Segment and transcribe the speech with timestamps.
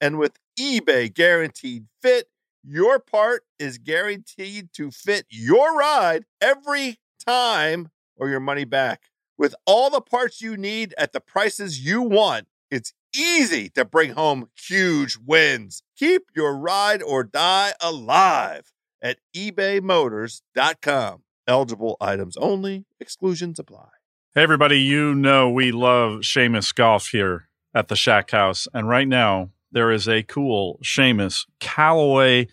[0.00, 2.28] and with eBay Guaranteed Fit,
[2.62, 9.04] your part is guaranteed to fit your ride every time or your money back.
[9.38, 14.12] With all the parts you need at the prices you want, it's easy to bring
[14.12, 15.82] home huge wins.
[15.96, 21.22] Keep your ride or die alive at ebaymotors.com.
[21.46, 23.88] Eligible items only, exclusions apply.
[24.34, 28.66] Hey, everybody, you know we love Seamus Golf here at the Shack House.
[28.74, 32.48] And right now, there is a cool Seamus Callaway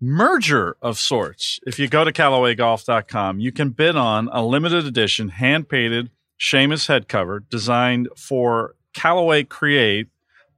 [0.00, 1.58] merger of sorts.
[1.66, 6.86] If you go to CallawayGolf.com, you can bid on a limited edition hand painted Seamus
[6.86, 10.08] head cover designed for Callaway Create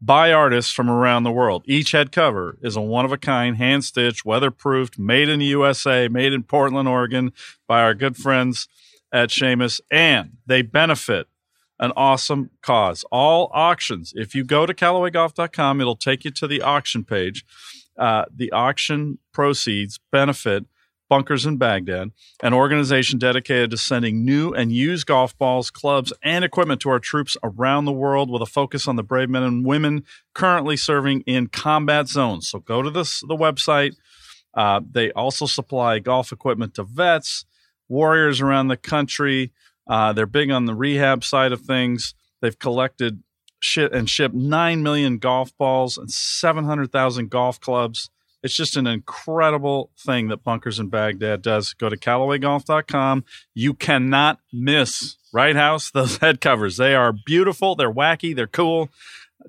[0.00, 1.62] by artists from around the world.
[1.66, 5.46] Each head cover is a one of a kind, hand stitched, weatherproofed, made in the
[5.46, 7.32] USA, made in Portland, Oregon
[7.66, 8.69] by our good friends
[9.12, 9.80] at Seamus.
[9.90, 11.28] And they benefit
[11.80, 13.04] an awesome cause.
[13.10, 14.12] All auctions.
[14.14, 17.44] If you go to CallawayGolf.com, it'll take you to the auction page.
[17.98, 20.66] Uh, the auction proceeds benefit
[21.10, 26.44] Bunkers in Baghdad, an organization dedicated to sending new and used golf balls, clubs, and
[26.44, 29.66] equipment to our troops around the world with a focus on the brave men and
[29.66, 30.04] women
[30.34, 32.48] currently serving in combat zones.
[32.48, 33.96] So go to this, the website.
[34.54, 37.44] Uh, they also supply golf equipment to vets,
[37.88, 39.52] warriors around the country,
[39.90, 42.14] uh, they're big on the rehab side of things.
[42.40, 43.24] They've collected
[43.60, 48.08] shit and shipped 9 million golf balls and 700,000 golf clubs.
[48.42, 51.74] It's just an incredible thing that Bunkers in Baghdad does.
[51.74, 53.24] Go to CallawayGolf.com.
[53.52, 56.76] You cannot miss Right House, those head covers.
[56.76, 57.74] They are beautiful.
[57.74, 58.34] They're wacky.
[58.34, 58.90] They're cool.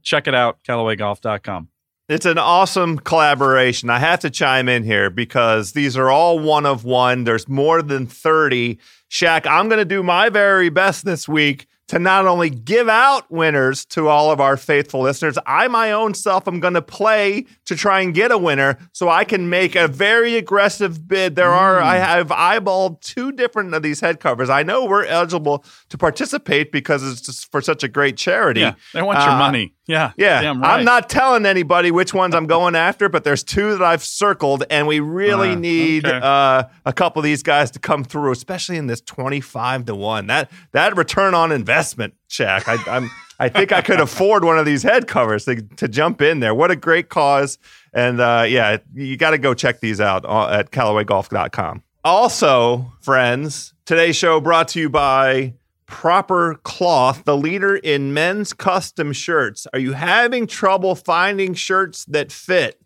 [0.01, 1.69] Check it out, CallawayGolf.com.
[2.09, 3.89] It's an awesome collaboration.
[3.89, 7.23] I have to chime in here because these are all one of one.
[7.23, 8.79] There's more than 30.
[9.09, 13.29] Shaq, I'm going to do my very best this week to not only give out
[13.29, 17.45] winners to all of our faithful listeners, I my own self am going to play
[17.71, 21.37] to try and get a winner so I can make a very aggressive bid.
[21.37, 21.79] There are.
[21.79, 22.03] I hmm.
[22.03, 24.49] have eyeballed two different of these head covers.
[24.49, 28.59] I know we're eligible to participate because it's for such a great charity.
[28.59, 29.73] Yeah, they want uh, your money.
[29.87, 30.11] Yeah.
[30.17, 30.47] Yeah.
[30.47, 30.79] Right.
[30.79, 34.65] I'm not telling anybody which ones I'm going after, but there's two that I've circled,
[34.69, 36.19] and we really uh, need okay.
[36.21, 40.27] uh, a couple of these guys to come through, especially in this 25 to 1.
[40.27, 42.67] That that return on investment check.
[42.67, 43.09] I, am
[43.41, 46.53] I think I could afford one of these head covers to, to jump in there.
[46.53, 47.57] What a great cause.
[47.91, 51.81] And uh, yeah, you got to go check these out at CallawayGolf.com.
[52.03, 55.55] Also, friends, today's show brought to you by
[55.87, 59.65] Proper Cloth, the leader in men's custom shirts.
[59.73, 62.79] Are you having trouble finding shirts that fit?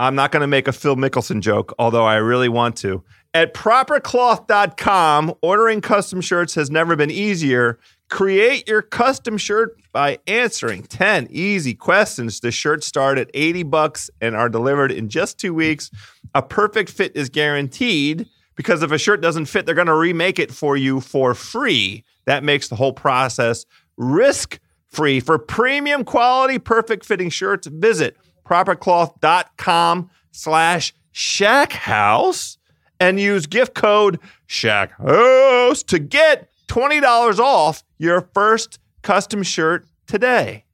[0.00, 3.04] I'm not going to make a Phil Mickelson joke, although I really want to.
[3.32, 7.78] At propercloth.com, ordering custom shirts has never been easier.
[8.10, 12.40] Create your custom shirt by answering 10 easy questions.
[12.40, 15.90] The shirts start at 80 bucks and are delivered in just 2 weeks.
[16.34, 20.38] A perfect fit is guaranteed because if a shirt doesn't fit, they're going to remake
[20.38, 22.04] it for you for free.
[22.26, 23.64] That makes the whole process
[23.96, 25.20] risk-free.
[25.20, 32.58] For premium quality perfect fitting shirts, visit propercloth.com slash shackhouse
[33.00, 40.64] and use gift code shackhouse to get $20 off your first custom shirt today.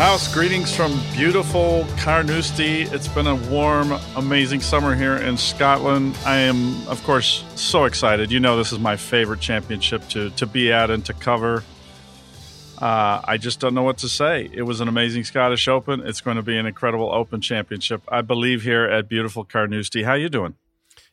[0.00, 2.84] House, greetings from beautiful Carnoustie.
[2.84, 6.16] It's been a warm, amazing summer here in Scotland.
[6.24, 8.32] I am, of course, so excited.
[8.32, 11.64] You know, this is my favorite championship to, to be at and to cover.
[12.80, 14.48] Uh, I just don't know what to say.
[14.52, 16.00] It was an amazing Scottish Open.
[16.00, 20.04] It's going to be an incredible Open Championship, I believe, here at beautiful Carnoustie.
[20.04, 20.54] How you doing?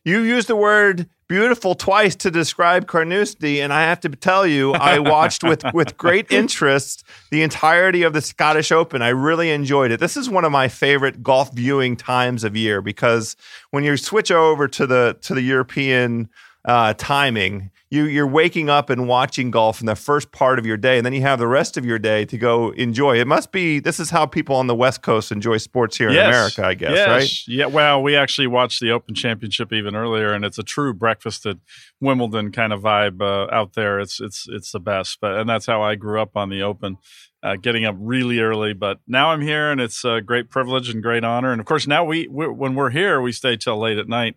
[0.04, 4.72] You used the word beautiful twice to describe Carnoustie, and I have to tell you,
[4.72, 9.02] I watched with with great interest the entirety of the Scottish Open.
[9.02, 10.00] I really enjoyed it.
[10.00, 13.36] This is one of my favorite golf viewing times of year because
[13.70, 16.30] when you switch over to the to the European
[16.64, 20.76] uh, timing, you you're waking up and watching golf in the first part of your
[20.76, 23.18] day, and then you have the rest of your day to go enjoy.
[23.18, 26.24] It must be this is how people on the West Coast enjoy sports here yes.
[26.24, 27.08] in America, I guess, yes.
[27.08, 27.30] right?
[27.46, 27.66] Yeah.
[27.66, 31.56] Well, we actually watched the Open Championship even earlier, and it's a true breakfast at
[32.00, 33.98] Wimbledon kind of vibe uh, out there.
[34.00, 36.98] It's it's it's the best, but and that's how I grew up on the Open.
[37.40, 41.00] Uh, getting up really early, but now I'm here and it's a great privilege and
[41.00, 41.52] great honor.
[41.52, 44.34] And of course, now we we're, when we're here, we stay till late at night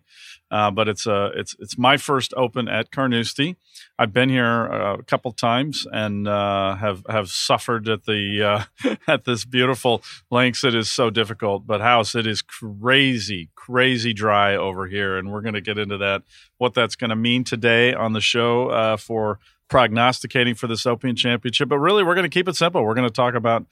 [0.52, 3.56] uh, but it's a uh, it's it's my first open at Carnoustie.
[3.98, 8.96] I've been here uh, a couple times and uh, have have suffered at the uh,
[9.06, 10.64] at this beautiful links.
[10.64, 15.42] It is so difficult, but house it is crazy, crazy dry over here, and we're
[15.42, 16.22] going to get into that.
[16.58, 21.14] What that's going to mean today on the show uh, for prognosticating for this Open
[21.14, 21.68] Championship.
[21.68, 22.84] But really, we're going to keep it simple.
[22.84, 23.66] We're going to talk about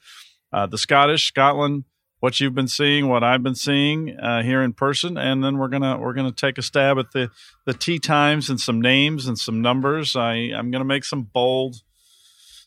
[0.51, 1.85] the Scottish, Scotland,
[2.21, 5.67] what you've been seeing, what I've been seeing uh, here in person, and then we're
[5.67, 7.29] gonna we're gonna take a stab at the
[7.65, 10.15] the tee times and some names and some numbers.
[10.15, 11.81] I I'm gonna make some bold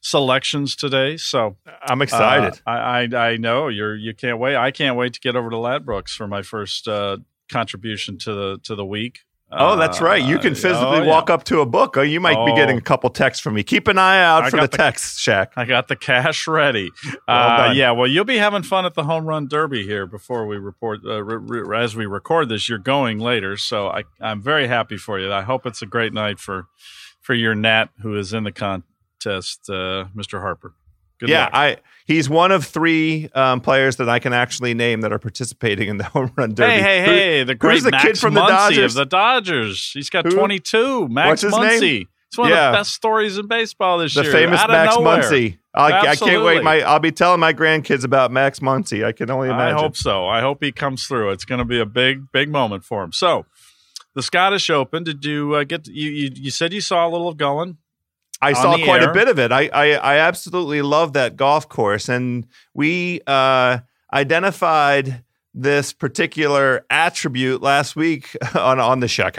[0.02, 2.60] selections today, so I'm excited.
[2.66, 4.56] Uh, I, I, I know you're you can't wait.
[4.56, 7.18] I can't wait to get over to Ladbrokes for my first uh,
[7.48, 9.20] contribution to the to the week.
[9.56, 10.22] Oh, that's right.
[10.22, 11.96] You can uh, physically oh, walk up to a book.
[11.96, 12.46] Oh, you might oh.
[12.46, 13.62] be getting a couple texts from me.
[13.62, 15.48] Keep an eye out I for the, the text, Shaq.
[15.56, 16.90] I got the cash ready.
[17.26, 20.46] Well uh, yeah, well, you'll be having fun at the home run derby here before
[20.46, 21.00] we report.
[21.04, 24.96] Uh, re- re- as we record this, you're going later, so I, I'm very happy
[24.96, 25.32] for you.
[25.32, 26.66] I hope it's a great night for
[27.20, 30.40] for your Nat who is in the contest, uh, Mr.
[30.40, 30.74] Harper.
[31.24, 31.50] Good yeah, luck.
[31.54, 31.76] I
[32.06, 35.96] he's one of three um, players that I can actually name that are participating in
[35.96, 36.72] the home run derby.
[36.72, 37.44] Hey, hey, hey!
[37.44, 38.96] The great the Max kid from Muncy the Dodgers?
[38.96, 39.90] of the Dodgers.
[39.92, 40.36] He's got Who?
[40.36, 41.08] 22.
[41.08, 41.80] Max What's his Muncy.
[41.80, 42.08] Name?
[42.28, 42.68] It's one yeah.
[42.68, 44.32] of the best stories in baseball this the year.
[44.32, 45.58] The famous Max Muncy.
[45.72, 46.62] I, I, can't wait.
[46.62, 49.04] My I'll be telling my grandkids about Max Muncy.
[49.04, 49.76] I can only imagine.
[49.76, 50.26] I hope so.
[50.26, 51.30] I hope he comes through.
[51.30, 53.12] It's going to be a big, big moment for him.
[53.12, 53.46] So,
[54.14, 55.04] the Scottish Open.
[55.04, 55.86] Did you uh, get?
[55.88, 57.78] You, you you said you saw a little of Gullane.
[58.44, 59.10] I saw quite air.
[59.10, 59.52] a bit of it.
[59.52, 63.78] I, I, I absolutely love that golf course, and we uh,
[64.12, 65.24] identified
[65.54, 69.38] this particular attribute last week on on the Shack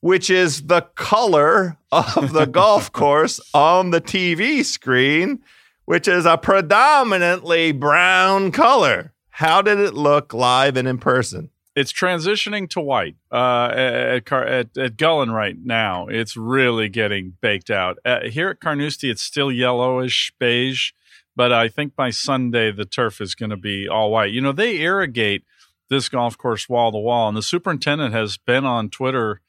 [0.00, 5.40] which is the color of the golf course on the TV screen,
[5.86, 9.12] which is a predominantly brown color.
[9.30, 11.50] How did it look live and in person?
[11.78, 16.08] It's transitioning to white uh, at, at, at Gullane right now.
[16.08, 17.98] It's really getting baked out.
[18.04, 20.90] Uh, here at Carnoustie, it's still yellowish beige,
[21.36, 24.32] but I think by Sunday the turf is going to be all white.
[24.32, 25.44] You know, they irrigate
[25.88, 29.40] this golf course wall to wall, and the superintendent has been on Twitter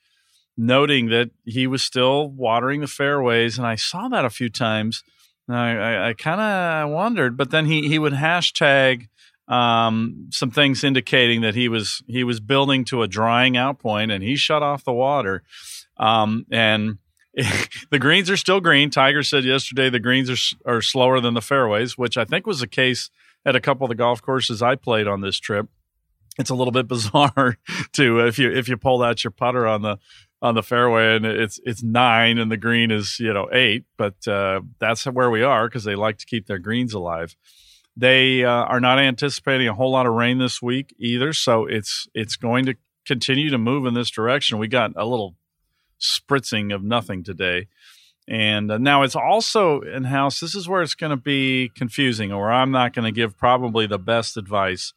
[0.55, 5.03] noting that he was still watering the fairways, and I saw that a few times.
[5.49, 9.07] I, I, I kind of wondered, but then he he would hashtag
[9.49, 14.11] um, some things indicating that he was he was building to a drying out point,
[14.11, 15.43] and he shut off the water.
[15.97, 16.99] Um, and
[17.91, 18.91] the greens are still green.
[18.91, 22.59] Tiger said yesterday the greens are are slower than the fairways, which I think was
[22.59, 23.09] the case
[23.43, 25.67] at a couple of the golf courses I played on this trip.
[26.37, 27.57] It's a little bit bizarre
[27.93, 29.97] to if you if you pulled out your putter on the
[30.43, 34.27] on the fairway and it's it's nine and the green is you know eight, but
[34.27, 37.35] uh, that's where we are because they like to keep their greens alive.
[37.97, 42.07] They uh, are not anticipating a whole lot of rain this week either, so it's
[42.13, 44.57] it's going to continue to move in this direction.
[44.57, 45.35] We got a little
[45.99, 47.67] spritzing of nothing today.
[48.27, 50.39] And uh, now it's also in house.
[50.39, 53.87] This is where it's going to be confusing, or I'm not going to give probably
[53.87, 54.93] the best advice.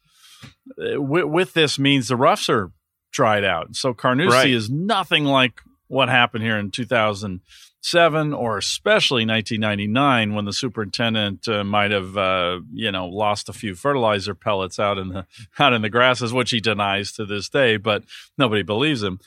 [0.77, 2.71] Uh, with, with, this means the roughs are
[3.11, 3.75] dried out.
[3.75, 4.49] So Carnoustie right.
[4.49, 7.41] is nothing like what happened here in 2000
[7.83, 13.53] seven or especially 1999 when the superintendent uh, might have uh, you know lost a
[13.53, 15.25] few fertilizer pellets out in the
[15.59, 18.03] out in the grasses which he denies to this day but
[18.37, 19.19] nobody believes him.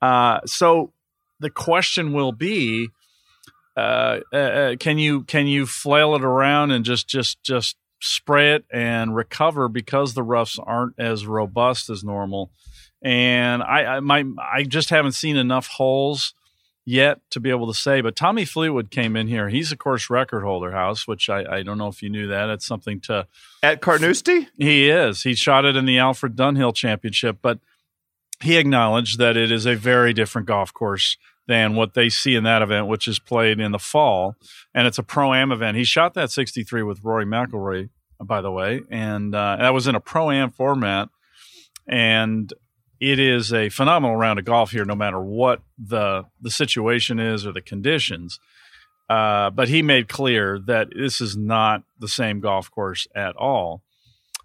[0.00, 0.92] Uh, so
[1.40, 2.88] the question will be
[3.76, 8.54] uh, uh, uh, can you can you flail it around and just just just spray
[8.54, 12.52] it and recover because the roughs aren't as robust as normal?
[13.02, 16.34] And I, I my I just haven't seen enough holes
[16.84, 18.00] yet to be able to say.
[18.00, 19.48] But Tommy Fleetwood came in here.
[19.48, 22.50] He's a course record holder, House, which I, I don't know if you knew that.
[22.50, 23.26] It's something to
[23.62, 24.48] at Carnoustie.
[24.58, 25.22] He is.
[25.22, 27.58] He shot it in the Alfred Dunhill Championship, but
[28.42, 32.44] he acknowledged that it is a very different golf course than what they see in
[32.44, 34.34] that event, which is played in the fall,
[34.74, 35.76] and it's a pro am event.
[35.76, 37.90] He shot that 63 with Rory McIlroy,
[38.22, 41.08] by the way, and uh, that was in a pro am format.
[41.86, 42.50] And
[43.10, 47.46] it is a phenomenal round of golf here, no matter what the the situation is
[47.46, 48.38] or the conditions.
[49.08, 53.82] Uh, but he made clear that this is not the same golf course at all.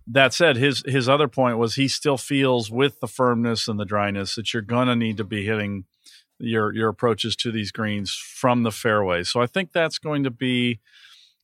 [0.05, 3.85] That said, his his other point was he still feels with the firmness and the
[3.85, 5.85] dryness that you're gonna need to be hitting
[6.39, 9.23] your your approaches to these greens from the fairway.
[9.23, 10.79] So I think that's going to be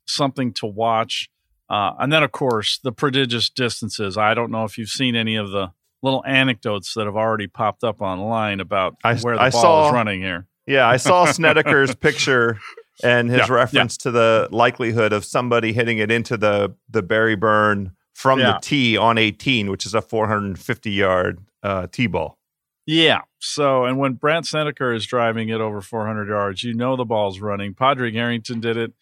[0.05, 1.29] something to watch.
[1.69, 4.17] Uh, and then, of course, the prodigious distances.
[4.17, 5.71] I don't know if you've seen any of the
[6.05, 9.87] little anecdotes that have already popped up online about I, where the I ball saw,
[9.87, 10.47] is running here.
[10.67, 12.59] Yeah, I saw Snedeker's picture
[13.03, 14.03] and his yeah, reference yeah.
[14.03, 18.53] to the likelihood of somebody hitting it into the the Barry Burn from yeah.
[18.53, 22.37] the tee on 18, which is a 450 yard uh, tee ball.
[22.85, 23.21] Yeah.
[23.39, 27.39] So, and when Brandt Snedeker is driving it over 400 yards, you know the ball's
[27.39, 27.73] running.
[27.73, 28.93] Padraig Harrington did it.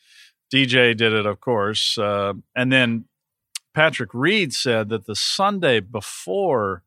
[0.53, 1.97] DJ did it, of course.
[1.97, 3.05] Uh, and then
[3.73, 6.83] Patrick Reed said that the Sunday before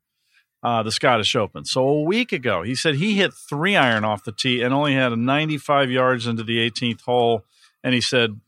[0.67, 4.25] uh, the Scottish Open, so a week ago, he said he hit three iron off
[4.25, 7.45] the tee and only had a 95 yards into the 18th hole.
[7.85, 8.41] And he said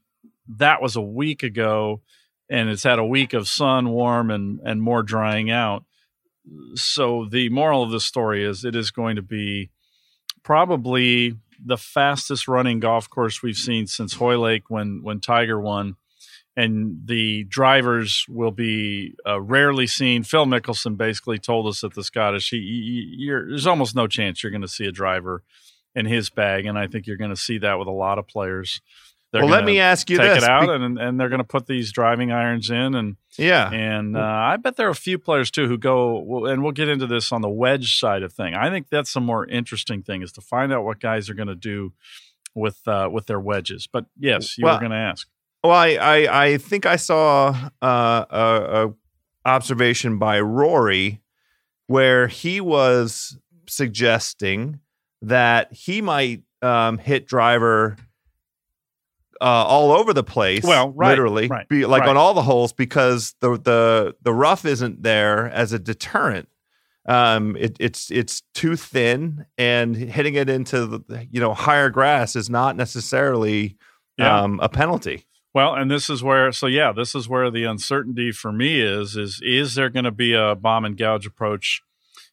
[0.56, 2.00] that was a week ago,
[2.50, 5.84] and it's had a week of sun, warm, and and more drying out.
[6.74, 9.70] So the moral of the story is it is going to be
[10.42, 15.94] probably the fastest running golf course we've seen since Hoylake when when Tiger won
[16.58, 20.24] and the drivers will be uh, rarely seen.
[20.24, 22.56] Phil Mickelson basically told us at the Scottish, he,
[23.16, 25.44] he, there's almost no chance you're going to see a driver
[25.94, 28.26] in his bag, and I think you're going to see that with a lot of
[28.26, 28.80] players.
[29.30, 30.42] They're well, let me ask you take this.
[30.42, 34.16] it out, and and they're going to put these driving irons in, and yeah, and
[34.16, 37.06] uh, I bet there are a few players too who go, and we'll get into
[37.06, 38.54] this on the wedge side of thing.
[38.54, 41.48] I think that's the more interesting thing is to find out what guys are going
[41.48, 41.92] to do
[42.54, 43.86] with uh, with their wedges.
[43.86, 45.28] But yes, you well, were going to ask.
[45.64, 48.94] Well, I, I, I think I saw uh, a, a
[49.44, 51.20] observation by Rory
[51.88, 54.80] where he was suggesting
[55.22, 57.96] that he might um, hit driver
[59.40, 60.64] uh, all over the place.
[60.64, 62.10] Well, right, literally, right, be, like right.
[62.10, 66.48] on all the holes because the the the rough isn't there as a deterrent.
[67.08, 72.36] Um, it, it's it's too thin, and hitting it into the you know higher grass
[72.36, 73.76] is not necessarily
[74.18, 74.42] yeah.
[74.42, 75.24] um, a penalty.
[75.54, 79.16] Well, and this is where so yeah, this is where the uncertainty for me is
[79.16, 81.82] is is there going to be a bomb and gouge approach?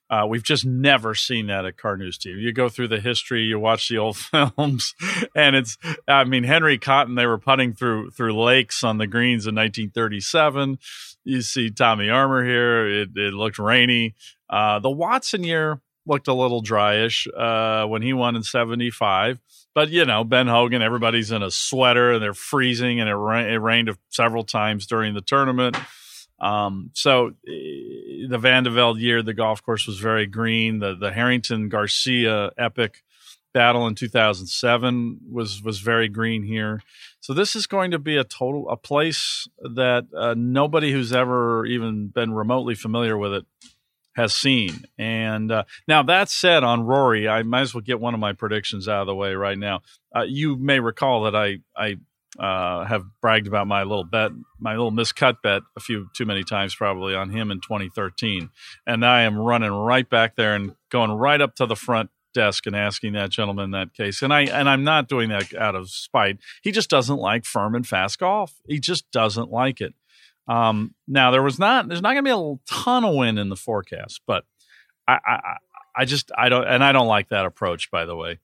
[0.07, 2.29] Uh, we've just never seen that at Carnoustie.
[2.29, 4.17] You go through the history, you watch the old
[4.57, 4.93] films,
[5.35, 7.15] and it's I mean Henry Cotton.
[7.15, 10.77] They were putting through through lakes on the greens in 1937.
[11.23, 12.87] You see Tommy Armour here.
[12.87, 14.13] It, it looked rainy.
[14.47, 19.39] Uh, the Watson year looked a little dryish uh, when he won in 75.
[19.73, 23.45] But, you know, Ben Hogan, everybody's in a sweater and they're freezing, and it, ra-
[23.45, 25.77] it rained several times during the tournament.
[26.39, 30.79] Um, so eh, the Van de Velde year, the golf course was very green.
[30.79, 33.03] The, the Harrington Garcia epic
[33.53, 36.81] battle in 2007 was, was very green here.
[37.21, 41.65] So this is going to be a total, a place that uh, nobody who's ever
[41.65, 43.45] even been remotely familiar with it
[44.15, 44.85] has seen.
[44.97, 48.33] And uh, now that said, on Rory, I might as well get one of my
[48.33, 49.81] predictions out of the way right now.
[50.15, 51.97] Uh, you may recall that I I
[52.39, 56.43] uh, have bragged about my little bet, my little miscut bet, a few too many
[56.43, 58.49] times probably on him in 2013,
[58.85, 62.67] and I am running right back there and going right up to the front desk
[62.67, 64.21] and asking that gentleman that case.
[64.21, 66.37] And I and I'm not doing that out of spite.
[66.61, 68.53] He just doesn't like firm and fast golf.
[68.67, 69.93] He just doesn't like it.
[70.47, 73.49] Um, now there was not there's not going to be a ton of wind in
[73.49, 74.45] the forecast, but
[75.07, 75.39] I, I
[75.95, 77.89] I just I don't and I don't like that approach.
[77.89, 78.39] By the way,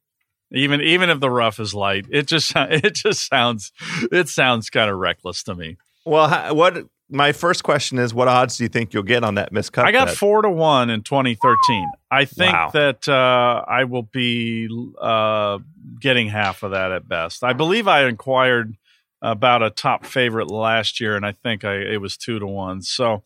[0.52, 3.72] even even if the rough is light, it just it just sounds
[4.12, 5.78] it sounds kind of reckless to me.
[6.06, 9.54] Well, what my first question is, what odds do you think you'll get on that
[9.54, 9.84] miscut?
[9.84, 10.18] I got bet?
[10.18, 11.92] four to one in 2013.
[12.10, 12.70] I think wow.
[12.74, 15.60] that uh, I will be uh,
[16.00, 17.44] getting half of that at best.
[17.44, 18.78] I believe I inquired
[19.22, 22.82] about a top favorite last year, and I think I, it was two to one.
[22.82, 23.24] So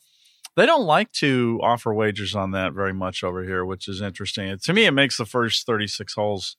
[0.56, 4.58] they don't like to offer wagers on that very much over here, which is interesting.
[4.58, 6.58] To me, it makes the first 36 holes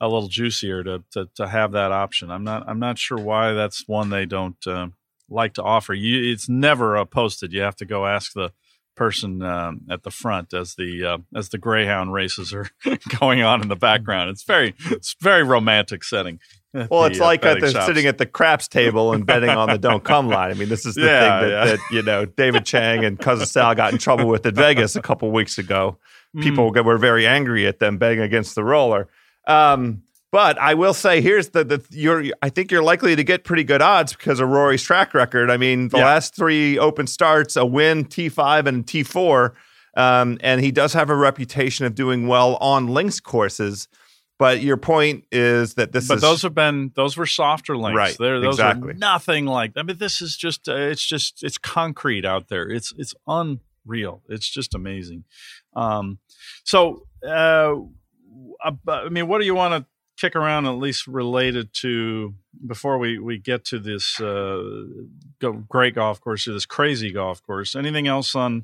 [0.00, 2.30] a little juicier to, to, to have that option.
[2.30, 4.88] I'm not I'm not sure why that's one they don't uh,
[5.28, 5.94] like to offer.
[5.94, 7.52] You it's never posted.
[7.52, 8.52] You have to go ask the
[8.96, 12.68] person um, at the front as the uh, as the greyhound races are
[13.20, 14.30] going on in the background.
[14.30, 16.40] It's very it's very romantic setting.
[16.90, 19.50] Well, it's the, uh, like uh, at the, sitting at the craps table and betting
[19.50, 20.50] on the don't come line.
[20.50, 21.64] I mean, this is the yeah, thing that, yeah.
[21.66, 25.02] that, you know David Chang and Cousin Sal got in trouble with at Vegas a
[25.02, 25.98] couple weeks ago.
[26.40, 26.84] People mm.
[26.84, 29.08] were very angry at them betting against the roller.
[29.46, 30.02] Um,
[30.32, 32.24] but I will say, here's the the you're.
[32.42, 35.48] I think you're likely to get pretty good odds because of Rory's track record.
[35.48, 36.06] I mean, the yeah.
[36.06, 39.54] last three Open starts, a win, T five and T four,
[39.96, 43.86] um, and he does have a reputation of doing well on links courses.
[44.38, 47.96] But your point is that this but is, those have been those were softer links.
[47.96, 48.16] Right.
[48.18, 48.90] They're, those exactly.
[48.90, 49.72] are nothing like.
[49.76, 52.68] I mean, this is just uh, it's just it's concrete out there.
[52.68, 54.22] It's it's unreal.
[54.28, 55.24] It's just amazing.
[55.74, 56.18] Um,
[56.64, 57.06] so.
[57.26, 57.76] Uh,
[58.88, 59.86] I mean, what do you want to
[60.16, 62.34] kick around at least related to
[62.66, 64.62] before we we get to this uh,
[65.68, 67.74] great golf course, or this crazy golf course.
[67.74, 68.62] Anything else on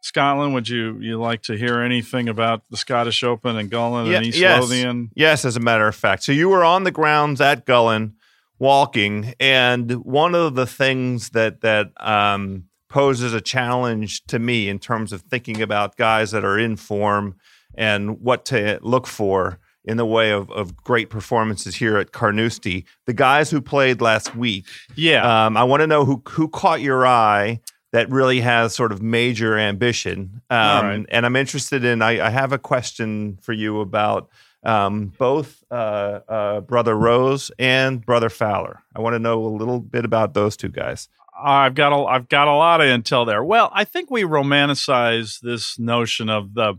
[0.00, 0.54] Scotland?
[0.54, 4.26] Would you you like to hear anything about the Scottish Open and Gullane yeah, and
[4.26, 4.60] East yes.
[4.62, 5.10] Lothian?
[5.14, 6.22] Yes, as a matter of fact.
[6.22, 8.14] So you were on the grounds at Gullane
[8.58, 14.78] walking, and one of the things that that um, poses a challenge to me in
[14.78, 17.36] terms of thinking about guys that are in form
[17.74, 22.84] and what to look for in the way of, of great performances here at Carnoustie.
[23.06, 26.80] The guys who played last week, yeah, um, I want to know who who caught
[26.80, 27.60] your eye
[27.92, 30.42] that really has sort of major ambition.
[30.50, 31.06] Um, right.
[31.08, 32.02] And I'm interested in.
[32.02, 34.28] I, I, have a question for you about
[34.62, 38.82] um, both uh, uh, brother Rose and brother Fowler.
[38.94, 41.08] I want to know a little bit about those two guys.
[41.42, 43.42] I've got a I've got a lot of intel there.
[43.42, 46.74] Well, I think we romanticize this notion of the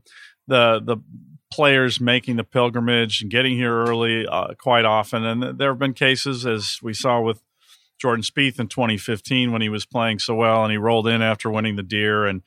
[0.48, 0.98] the the
[1.52, 5.26] players making the pilgrimage and getting here early uh, quite often.
[5.26, 7.42] And there have been cases, as we saw with
[8.02, 11.52] Jordan Spieth in 2015 when he was playing so well and he rolled in after
[11.52, 12.42] winning the Deere, and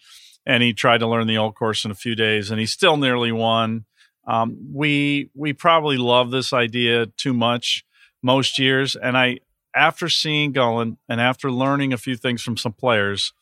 [0.45, 2.97] and he tried to learn the old course in a few days and he still
[2.97, 3.85] nearly won.
[4.27, 7.85] Um, we we probably love this idea too much
[8.23, 9.39] most years, and I
[9.77, 13.33] after seeing Gullane and after learning a few things from some players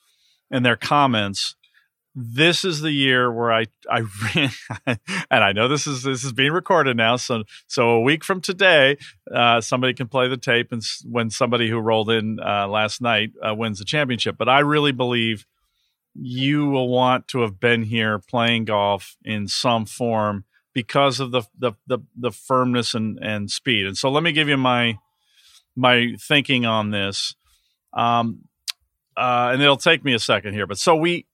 [0.51, 1.57] and their comments,
[2.15, 4.03] this is the year where I I
[5.31, 8.41] and I know this is this is being recorded now, so so a week from
[8.41, 8.99] today,
[9.35, 13.31] uh, somebody can play the tape and when somebody who rolled in uh, last night
[13.47, 14.37] uh, wins the championship.
[14.37, 15.47] But I really believe
[16.15, 20.45] you will want to have been here playing golf in some form
[20.75, 23.87] because of the the the, the firmness and and speed.
[23.87, 24.99] And so let me give you my
[25.75, 27.35] my thinking on this.
[27.95, 28.43] Um,
[29.17, 31.27] uh, and it'll take me a second here, but so we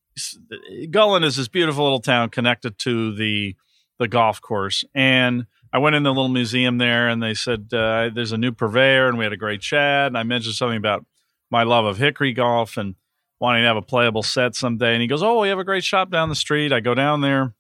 [0.91, 3.57] Gullane is this beautiful little town connected to the
[3.99, 8.11] the golf course, and I went in the little museum there, and they said uh,
[8.15, 10.07] there's a new purveyor, and we had a great chat.
[10.07, 11.05] And I mentioned something about
[11.51, 12.95] my love of hickory golf and
[13.41, 14.93] wanting to have a playable set someday.
[14.93, 17.21] And he goes, "Oh, we have a great shop down the street." I go down
[17.21, 17.55] there.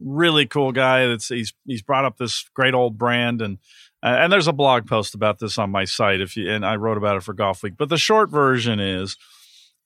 [0.00, 1.06] Really cool guy.
[1.06, 3.58] That's he's he's brought up this great old brand and.
[4.00, 6.76] Uh, and there's a blog post about this on my site if you and I
[6.76, 7.74] wrote about it for Golf Week.
[7.76, 9.16] But the short version is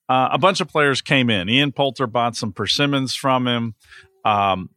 [0.09, 1.49] uh, a bunch of players came in.
[1.49, 3.75] Ian Poulter bought some persimmons from him.
[4.25, 4.69] Um,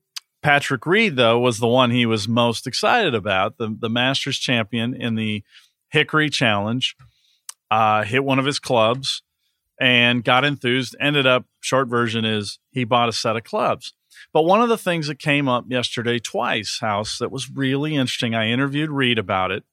[0.42, 4.94] Patrick Reed, though, was the one he was most excited about, the, the Masters champion
[4.94, 5.42] in the
[5.88, 6.96] Hickory Challenge.
[7.70, 9.22] Uh, hit one of his clubs
[9.80, 10.94] and got enthused.
[11.00, 13.92] Ended up, short version is he bought a set of clubs.
[14.32, 18.34] But one of the things that came up yesterday twice, House, that was really interesting.
[18.34, 19.64] I interviewed Reed about it.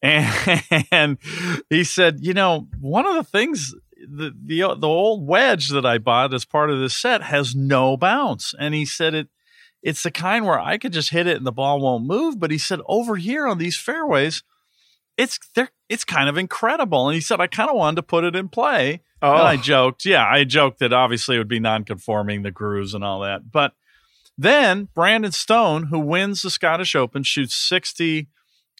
[0.00, 1.18] And, and
[1.70, 3.74] he said, you know, one of the things
[4.08, 7.96] the the the old wedge that I bought as part of this set has no
[7.96, 9.28] bounce, and he said it.
[9.82, 12.38] It's the kind where I could just hit it and the ball won't move.
[12.38, 14.44] But he said over here on these fairways,
[15.18, 15.70] it's there.
[15.88, 17.08] It's kind of incredible.
[17.08, 19.02] And he said I kind of wanted to put it in play.
[19.20, 19.32] Oh.
[19.32, 19.56] And I oh.
[19.56, 23.50] joked, yeah, I joked that obviously it would be non-conforming, the grooves and all that.
[23.50, 23.72] But
[24.38, 28.28] then Brandon Stone, who wins the Scottish Open, shoots sixty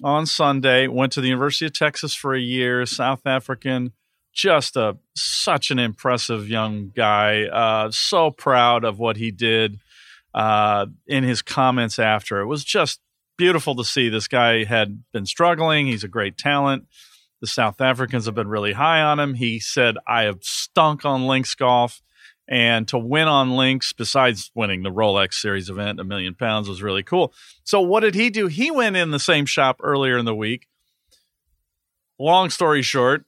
[0.04, 0.86] on Sunday.
[0.86, 2.86] Went to the University of Texas for a year.
[2.86, 3.92] South African
[4.32, 7.44] just a such an impressive young guy.
[7.44, 9.78] Uh, so proud of what he did
[10.34, 12.40] uh, in his comments after.
[12.40, 13.00] It was just
[13.36, 14.08] beautiful to see.
[14.08, 15.86] This guy had been struggling.
[15.86, 16.86] He's a great talent.
[17.40, 19.34] The South Africans have been really high on him.
[19.34, 22.02] He said, "I have stunk on links golf."
[22.48, 26.82] And to win on links, besides winning the Rolex Series event, a million pounds was
[26.82, 27.32] really cool.
[27.64, 28.48] So, what did he do?
[28.48, 30.66] He went in the same shop earlier in the week.
[32.18, 33.24] Long story short,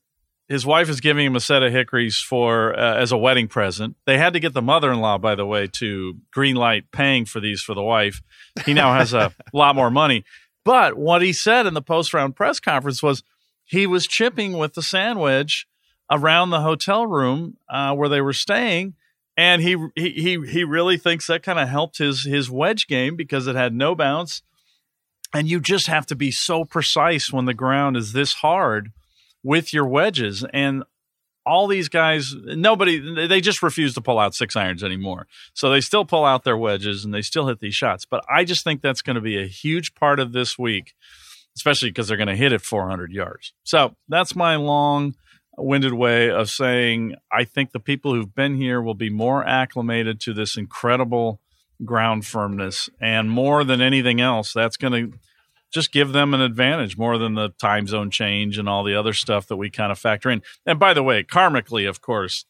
[0.48, 3.96] his wife is giving him a set of hickories for uh, as a wedding present.
[4.04, 7.62] They had to get the mother-in-law, by the way, to green light paying for these
[7.62, 8.22] for the wife.
[8.66, 10.24] He now has a lot more money.
[10.64, 13.22] But what he said in the post-round press conference was
[13.64, 15.66] he was chipping with the sand wedge
[16.11, 18.94] around the hotel room uh, where they were staying,
[19.37, 23.46] and he he he really thinks that kind of helped his his wedge game because
[23.46, 24.42] it had no bounce,
[25.33, 28.92] and you just have to be so precise when the ground is this hard
[29.44, 30.44] with your wedges.
[30.52, 30.83] And
[31.46, 35.26] all these guys nobody they just refuse to pull out six irons anymore.
[35.52, 38.07] So they still pull out their wedges and they still hit these shots.
[38.07, 40.94] But i just think that's going to be a huge part of this week
[41.57, 43.52] especially because they're going to hit it 400 yards.
[43.62, 45.14] So that's my long
[45.57, 50.20] winded way of saying I think the people who've been here will be more acclimated
[50.22, 51.40] to this incredible
[51.85, 52.88] ground firmness.
[53.00, 55.18] And more than anything else, that's going to
[55.74, 59.12] just give them an advantage more than the time zone change and all the other
[59.12, 60.40] stuff that we kind of factor in.
[60.64, 62.44] And by the way, karmically, of course,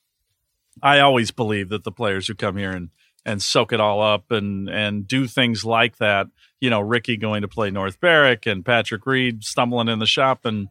[0.83, 2.91] I always believe that the players who come here and
[3.27, 6.27] and soak it all up and and do things like that.
[6.61, 10.45] You know, Rickie going to play North Berwick and Patrick Reed stumbling in the shop
[10.45, 10.69] and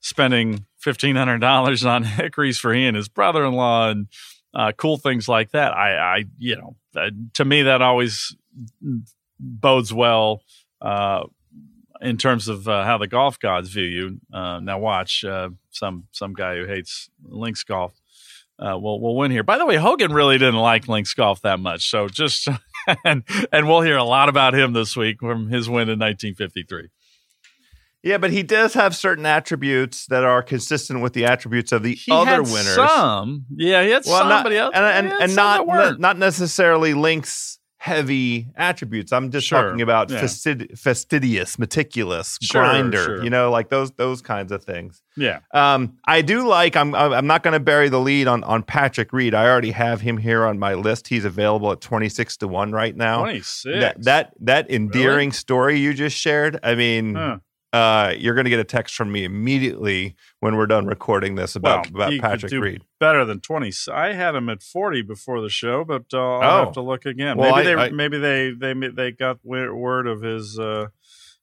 [0.00, 4.08] spending fifteen hundred dollars on hickories for he and his brother in law and
[4.54, 5.72] uh, cool things like that.
[5.72, 8.36] I, I you know, uh, to me that always
[9.40, 10.42] bodes well
[10.82, 11.24] uh,
[12.00, 14.20] in terms of uh, how the golf gods view you.
[14.32, 18.00] Uh, now watch uh, some some guy who hates links golf.
[18.56, 19.42] Uh, will will win here.
[19.42, 22.48] By the way, Hogan really didn't like links golf that much, so just
[23.04, 26.88] and and we'll hear a lot about him this week from his win in 1953.
[28.04, 31.94] Yeah, but he does have certain attributes that are consistent with the attributes of the
[31.94, 32.74] he other winners.
[32.74, 37.58] Some, yeah, he had well, somebody not, else, and, and, and not not necessarily links
[37.84, 39.12] heavy attributes.
[39.12, 39.62] I'm just sure.
[39.62, 40.22] talking about yeah.
[40.22, 43.04] fastid- fastidious, meticulous, sure, grinder.
[43.04, 43.22] Sure.
[43.22, 45.02] You know, like those those kinds of things.
[45.18, 45.40] Yeah.
[45.52, 46.76] Um, I do like.
[46.76, 49.34] I'm I'm not going to bury the lead on on Patrick Reed.
[49.34, 51.08] I already have him here on my list.
[51.08, 53.18] He's available at 26 to one right now.
[53.20, 53.80] 26.
[53.80, 55.30] That that that endearing really?
[55.32, 56.58] story you just shared.
[56.62, 57.14] I mean.
[57.14, 57.38] Huh
[57.74, 61.56] uh, you're going to get a text from me immediately when we're done recording this
[61.56, 62.82] about well, about Patrick Reed.
[63.00, 63.72] Better than twenty.
[63.92, 66.64] I had him at forty before the show, but uh, I'll oh.
[66.66, 67.36] have to look again.
[67.36, 70.86] Well, maybe I, they I, maybe they they they got word of his uh,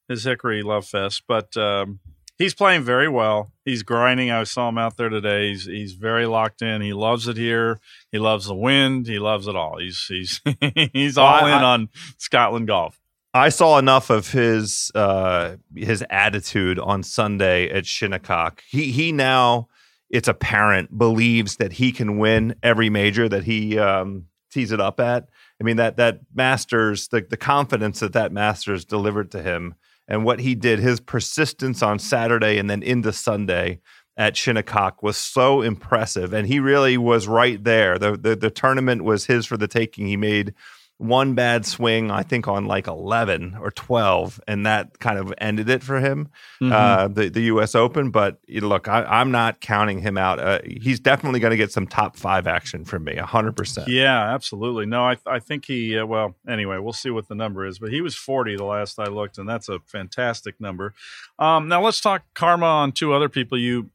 [0.08, 2.00] his Hickory Love Fest, but um,
[2.38, 3.52] he's playing very well.
[3.66, 4.30] He's grinding.
[4.30, 5.50] I saw him out there today.
[5.50, 6.80] He's he's very locked in.
[6.80, 7.78] He loves it here.
[8.10, 9.06] He loves the wind.
[9.06, 9.78] He loves it all.
[9.78, 10.40] He's he's
[10.94, 13.01] he's all well, in on Scotland golf.
[13.34, 18.62] I saw enough of his uh, his attitude on Sunday at Shinnecock.
[18.68, 19.68] He he now
[20.10, 25.00] it's apparent believes that he can win every major that he um, tees it up
[25.00, 25.28] at.
[25.60, 29.74] I mean that that Masters the the confidence that that Masters delivered to him
[30.06, 33.80] and what he did his persistence on Saturday and then into Sunday
[34.14, 37.98] at Shinnecock was so impressive and he really was right there.
[37.98, 40.06] The the, the tournament was his for the taking.
[40.06, 40.52] He made
[41.02, 45.68] one bad swing, I think on like 11 or 12, and that kind of ended
[45.68, 46.28] it for him,
[46.60, 46.72] mm-hmm.
[46.72, 47.74] uh, the, the U.S.
[47.74, 48.10] Open.
[48.10, 50.38] But look, I, am not counting him out.
[50.38, 53.88] Uh, he's definitely going to get some top five action from me, 100%.
[53.88, 54.86] Yeah, absolutely.
[54.86, 57.90] No, I, I think he, uh, well, anyway, we'll see what the number is, but
[57.90, 60.94] he was 40 the last I looked, and that's a fantastic number.
[61.38, 63.90] Um, now let's talk karma on two other people you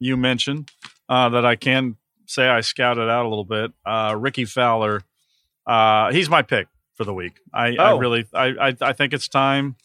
[0.00, 0.70] you mentioned
[1.08, 3.72] uh, that I can say I scouted out a little bit.
[3.84, 5.02] Uh, Rickie Fowler
[5.68, 7.38] uh, he's my pick for the week.
[7.52, 7.96] I, oh.
[7.96, 9.76] I really, I, I, I, think it's time.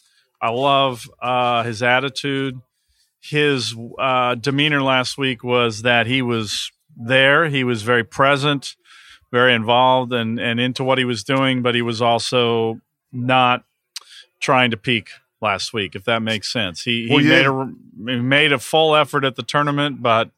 [0.41, 2.59] I love uh, his attitude.
[3.19, 7.49] His uh, demeanor last week was that he was there.
[7.49, 8.75] He was very present,
[9.31, 11.61] very involved, and and into what he was doing.
[11.61, 13.63] But he was also not
[14.41, 15.09] trying to peak
[15.41, 16.81] last week, if that makes sense.
[16.81, 17.45] He he well, made
[18.09, 20.29] a he made a full effort at the tournament, but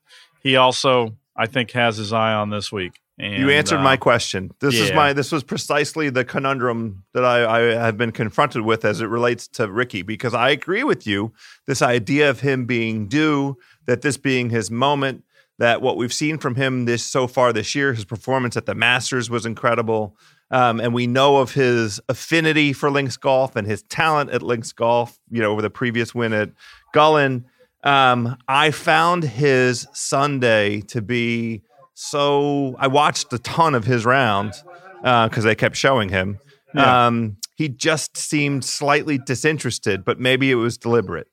[0.43, 2.99] he also I think has his eye on this week.
[3.17, 4.51] And, you answered uh, my question.
[4.59, 4.83] This yeah.
[4.83, 8.99] is my this was precisely the conundrum that I, I, have been confronted with as
[8.99, 11.31] it relates to Rickie, because I agree with you.
[11.65, 15.23] This idea of him being due, that this being his moment,
[15.59, 18.75] that what we've seen from him this so far this year, his performance at the
[18.75, 20.17] Masters was incredible,
[20.51, 24.73] um, and we know of his affinity for links golf and his talent at links
[24.73, 25.17] golf.
[25.31, 26.51] You know, over the previous win at
[26.93, 27.45] Gullane,
[27.85, 31.61] um, I found his Sunday to be
[31.95, 34.63] so I watched a ton of his rounds
[34.97, 36.39] because uh, they kept showing him.
[36.75, 37.07] Yeah.
[37.07, 41.27] Um, he just seemed slightly disinterested, but maybe it was deliberate.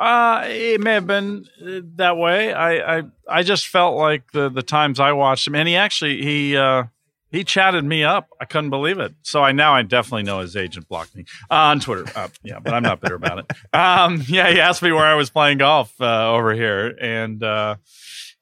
[0.00, 2.52] Uh, it may have been uh, that way.
[2.52, 6.22] I, I, I just felt like the the times I watched him, and he actually
[6.22, 6.84] he uh,
[7.30, 8.28] he chatted me up.
[8.40, 9.12] I couldn't believe it.
[9.22, 12.06] So I now I definitely know his agent blocked me uh, on Twitter.
[12.16, 13.52] Uh, yeah, but I'm not bitter about it.
[13.72, 17.76] Um, yeah, he asked me where I was playing golf uh, over here, and uh,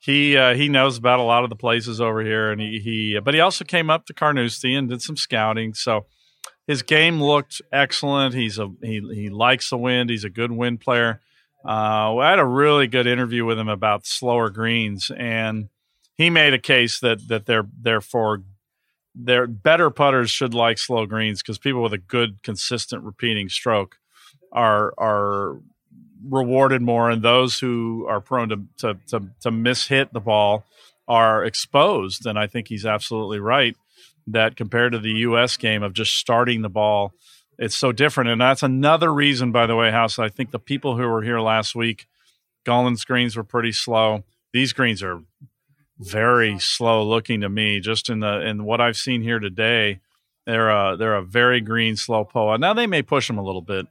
[0.08, 3.20] he uh, he knows about a lot of the places over here, and he he
[3.22, 5.74] but he also came up to Carnoustie and did some scouting.
[5.74, 6.06] So
[6.66, 8.34] his game looked excellent.
[8.34, 10.08] He's a he he likes the wind.
[10.08, 11.20] He's a good wind player.
[11.62, 15.68] Uh, I had a really good interview with him about slower greens, and
[16.14, 18.00] he made a case that that they're they're
[19.14, 23.96] they're better putters should like slow greens because people with a good, consistent, repeating stroke
[24.52, 25.60] are are
[26.26, 30.64] rewarded more, and those who are prone to to to, to mishit the ball
[31.06, 32.26] are exposed.
[32.26, 33.76] And I think he's absolutely right
[34.26, 35.56] that compared to the U.S.
[35.56, 37.14] game of just starting the ball,
[37.58, 38.30] it's so different.
[38.30, 40.18] And that's another reason, by the way, House.
[40.18, 42.06] I think the people who were here last week,
[42.64, 44.24] Gullane's greens were pretty slow.
[44.52, 45.22] These greens are
[45.98, 47.80] very slow looking to me.
[47.80, 50.00] Just in the in what I've seen here today,
[50.46, 52.58] they're a they're a very green slow poa.
[52.58, 53.86] Now they may push them a little bit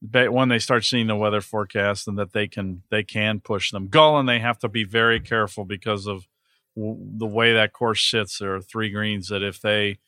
[0.00, 3.88] when they start seeing the weather forecast and that they can they can push them.
[3.88, 6.26] Gullane they have to be very careful because of
[6.76, 8.38] w- the way that course sits.
[8.38, 9.98] There are three greens that if they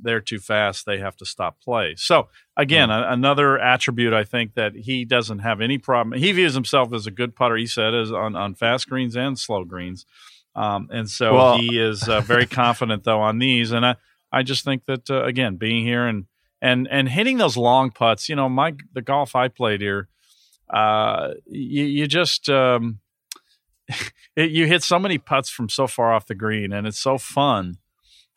[0.00, 1.94] they're too fast, they have to stop play.
[1.96, 3.10] So again, mm-hmm.
[3.10, 6.18] a, another attribute I think that he doesn't have any problem.
[6.18, 7.56] He views himself as a good putter.
[7.56, 10.06] He said as on on fast greens and slow greens.
[10.54, 13.72] Um, and so well, he is uh, very confident though on these.
[13.72, 13.96] And I,
[14.30, 16.26] I just think that uh, again, being here and
[16.60, 20.08] and and hitting those long putts, you know, my the golf I played here,
[20.72, 23.00] uh, you, you just um,
[24.36, 27.18] it, you hit so many putts from so far off the green, and it's so
[27.18, 27.78] fun.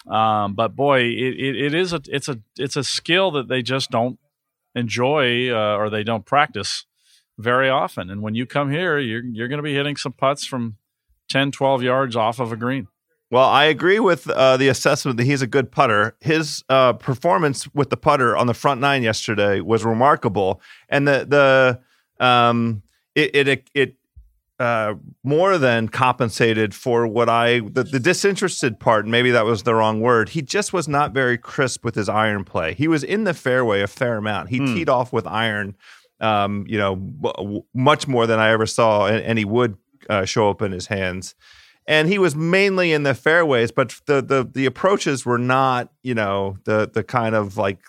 [0.07, 3.62] Um, but boy, it, it, it is a it's a it's a skill that they
[3.62, 4.19] just don't
[4.75, 6.86] enjoy uh, or they don't practice
[7.38, 8.10] very often.
[8.10, 10.77] And when you come here, you're you're going to be hitting some putts from
[11.29, 12.88] 10, 12 yards off of a green.
[13.32, 16.17] Well, I agree with uh, the assessment that he's a good putter.
[16.20, 21.80] His uh, performance with the putter on the front nine yesterday was remarkable, and the
[22.20, 22.84] the um,
[23.15, 23.96] it it, it
[24.60, 29.08] uh, more than compensated for what I the, the, disinterested part.
[29.08, 30.30] Maybe that was the wrong word.
[30.30, 32.74] He just was not very crisp with his iron play.
[32.74, 34.50] He was in the fairway a fair amount.
[34.50, 34.65] He hmm.
[34.65, 35.78] teed off with iron,
[36.20, 39.78] um, you know, w- much more than I ever saw, he would
[40.10, 41.34] uh, show up in his hands.
[41.88, 46.13] And he was mainly in the fairways, but the the the approaches were not, you
[46.13, 47.80] know, the the kind of like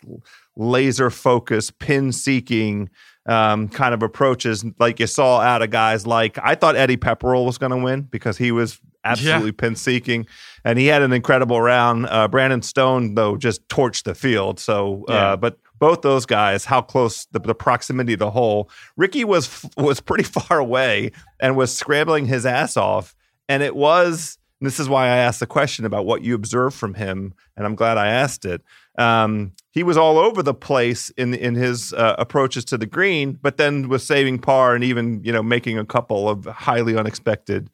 [0.57, 2.91] laser focused, pin seeking
[3.27, 7.47] um, kind of approaches, like you saw out of guys like I thought Eddie Pepperell
[7.47, 9.57] was going to win because he was absolutely yeah.
[9.59, 10.27] pin seeking,
[10.65, 12.07] and he had an incredible round.
[12.07, 14.59] Uh, Brandon Stone though just torched the field.
[14.59, 15.37] So, uh, yeah.
[15.37, 18.71] but both those guys, how close the, the proximity to the hole.
[18.97, 23.15] Rickie was was pretty far away and was scrambling his ass off,
[23.49, 24.39] and it was.
[24.61, 27.67] And this is why I asked the question about what you observed from him, and
[27.67, 28.63] I'm glad I asked it.
[28.97, 33.39] Um, he was all over the place in in his uh, approaches to the green,
[33.43, 37.71] but then was saving par and even you know making a couple of highly unexpected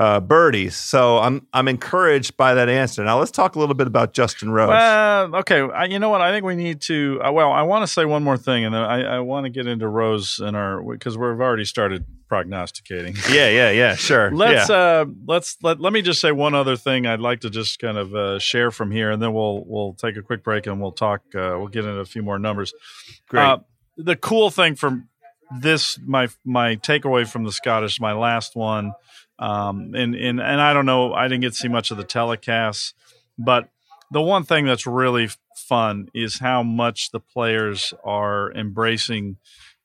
[0.00, 0.76] uh, birdies.
[0.76, 3.04] So I'm I'm encouraged by that answer.
[3.04, 4.70] Now let's talk a little bit about Justin Rose.
[4.70, 6.22] Uh, okay, I, you know what?
[6.22, 7.20] I think we need to.
[7.22, 9.50] Uh, well, I want to say one more thing, and then I, I want to
[9.50, 13.14] get into Rose in our because we've already started prognosticating.
[13.30, 13.94] Yeah, yeah, yeah.
[13.94, 14.30] Sure.
[14.34, 14.74] let's yeah.
[14.74, 17.06] uh, let's let let me just say one other thing.
[17.06, 20.16] I'd like to just kind of uh, share from here, and then we'll we'll take
[20.16, 21.20] a quick break and we'll talk.
[21.34, 22.72] Uh, we'll get into a few more numbers.
[23.28, 23.42] Great.
[23.42, 23.58] Uh,
[23.98, 25.09] the cool thing from
[25.58, 28.92] this my my takeaway from the Scottish, my last one
[29.40, 32.04] um, and, and, and I don't know, I didn't get to see much of the
[32.04, 32.92] telecasts,
[33.38, 33.70] but
[34.10, 39.38] the one thing that's really fun is how much the players are embracing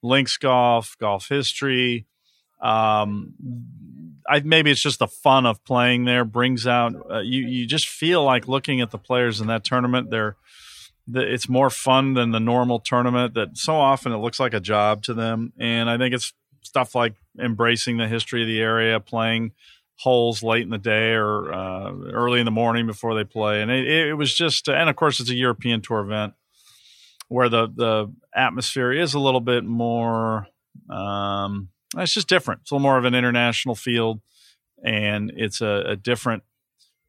[0.03, 2.05] links golf, golf history.
[2.61, 3.33] Um,
[4.27, 7.45] I, maybe it's just the fun of playing there brings out uh, you.
[7.45, 10.09] You just feel like looking at the players in that tournament.
[10.09, 10.35] They're
[11.13, 13.33] it's more fun than the normal tournament.
[13.33, 16.95] That so often it looks like a job to them, and I think it's stuff
[16.95, 19.51] like embracing the history of the area, playing
[19.97, 23.71] holes late in the day or uh, early in the morning before they play, and
[23.71, 26.33] it, it, was just, and of course, it's a European tour event
[27.27, 30.47] where the the atmosphere is a little bit more.
[30.89, 32.61] Um, it's just different.
[32.61, 34.19] It's a little more of an international field,
[34.83, 36.43] and it's a, a different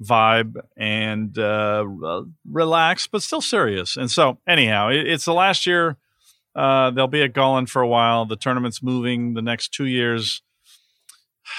[0.02, 1.84] vibe and uh,
[2.48, 3.96] relaxed, but still serious.
[3.96, 5.96] And so, anyhow, it, it's the last year
[6.54, 8.24] uh, they'll be at Gullane for a while.
[8.24, 10.42] The tournament's moving the next two years.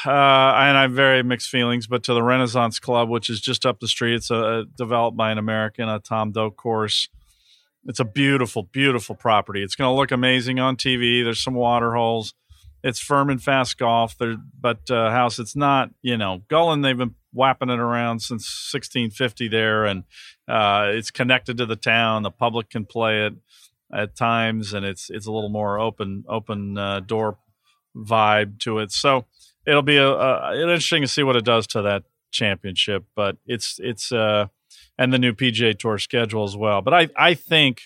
[0.06, 3.66] Uh, and I have very mixed feelings, but to the Renaissance Club, which is just
[3.66, 7.08] up the street, it's a, a developed by an American, a Tom Doak course.
[7.86, 9.64] It's a beautiful, beautiful property.
[9.64, 11.24] It's going to look amazing on TV.
[11.24, 12.34] There's some water holes.
[12.84, 14.18] It's firm and fast golf.
[14.18, 15.92] There, but uh, house, it's not.
[16.02, 16.82] You know, Gullen.
[16.82, 20.04] They've been whapping it around since 1650 there, and
[20.48, 22.24] uh, it's connected to the town.
[22.24, 23.34] The public can play it
[23.94, 27.38] at times, and it's it's a little more open open uh, door
[27.96, 28.92] vibe to it.
[28.92, 29.26] So
[29.66, 33.06] it'll be a, a, interesting to see what it does to that championship.
[33.16, 34.48] But it's it's uh,
[34.98, 36.82] and the new PGA Tour schedule as well.
[36.82, 37.82] But I I think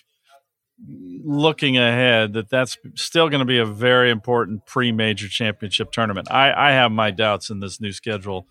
[1.24, 6.32] looking ahead that that's still going to be a very important pre-major championship tournament.
[6.32, 8.48] I I have my doubts in this new schedule.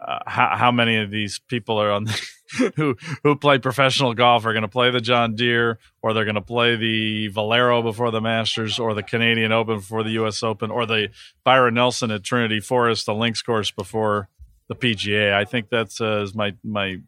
[0.00, 2.28] Uh, how, how many of these people are on the
[2.76, 6.34] who who play professional golf are going to play the John Deere, or they're going
[6.34, 10.42] to play the Valero before the Masters, or the Canadian Open before the U.S.
[10.42, 11.10] Open, or the
[11.44, 14.28] Byron Nelson at Trinity Forest, the links course before
[14.68, 15.32] the PGA.
[15.32, 16.98] I think that's uh, is my my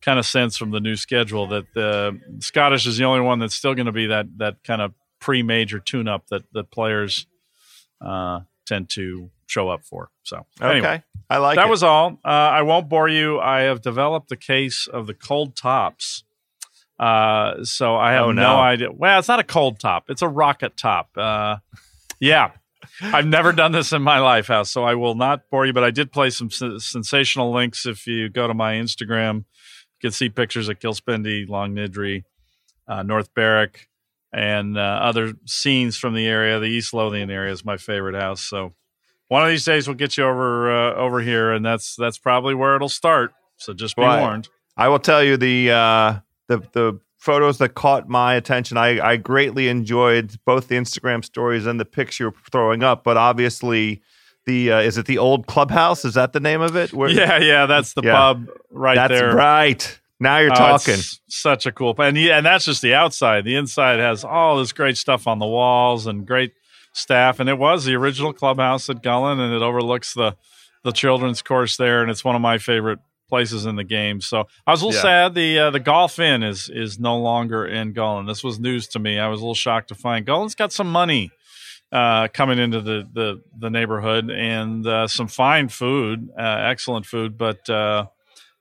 [0.00, 3.54] kind of sense from the new schedule that the Scottish is the only one that's
[3.54, 7.26] still going to be that that kind of pre-major tune-up that that players
[8.00, 10.10] uh, tend to show up for.
[10.22, 11.66] So anyway, okay, I like that.
[11.66, 11.70] It.
[11.70, 12.18] Was all.
[12.24, 13.38] Uh, I won't bore you.
[13.38, 16.24] I have developed the case of the cold tops.
[16.98, 18.42] Uh, so I have oh, no.
[18.42, 18.56] no.
[18.56, 18.92] idea.
[18.92, 21.10] Well, it's not a cold top; it's a rocket top.
[21.16, 21.56] Uh,
[22.20, 22.52] yeah,
[23.00, 25.72] I've never done this in my life house, so I will not bore you.
[25.72, 27.86] But I did play some sensational links.
[27.86, 29.44] If you go to my Instagram, you
[30.00, 32.24] can see pictures of Kilspindie, Longniddry,
[32.86, 33.88] uh, North Berwick,
[34.32, 36.58] and uh, other scenes from the area.
[36.58, 38.40] The East Lothian area is my favorite house.
[38.40, 38.72] So
[39.28, 42.54] one of these days we'll get you over uh, over here, and that's that's probably
[42.54, 43.32] where it'll start.
[43.56, 44.48] So just be warned.
[44.76, 46.14] I will tell you the uh,
[46.48, 48.76] the the photos that caught my attention.
[48.76, 53.16] I, I greatly enjoyed both the Instagram stories and the pics you're throwing up, but
[53.16, 54.02] obviously
[54.44, 56.04] the uh, is it the old clubhouse?
[56.04, 56.92] Is that the name of it?
[56.92, 58.12] Where, yeah, yeah, that's the yeah.
[58.12, 59.34] pub right that's there.
[59.34, 60.00] Right.
[60.22, 60.98] Now you're oh, talking.
[61.28, 63.44] such a cool, and yeah, and that's just the outside.
[63.44, 66.52] The inside has all this great stuff on the walls and great
[66.92, 67.40] staff.
[67.40, 70.36] And it was the original clubhouse at Gullane, and it overlooks the
[70.84, 74.20] the children's course there, and it's one of my favorite places in the game.
[74.20, 75.02] So I was a little yeah.
[75.02, 78.26] sad the uh, the Golf Inn is is no longer in Gullane.
[78.26, 79.18] This was news to me.
[79.18, 81.30] I was a little shocked to find Gullane's got some money
[81.90, 87.38] uh, coming into the the, the neighborhood and uh, some fine food, uh, excellent food,
[87.38, 88.06] but uh,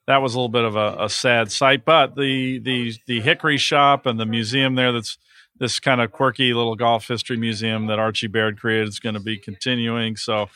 [0.07, 1.85] that was a little bit of a, a, sad sight.
[1.85, 5.17] But the the the Hickory shop and the museum there that's
[5.57, 9.21] this kind of quirky little golf history museum that Archie Baird created is going to
[9.21, 10.15] be continuing.
[10.15, 10.49] So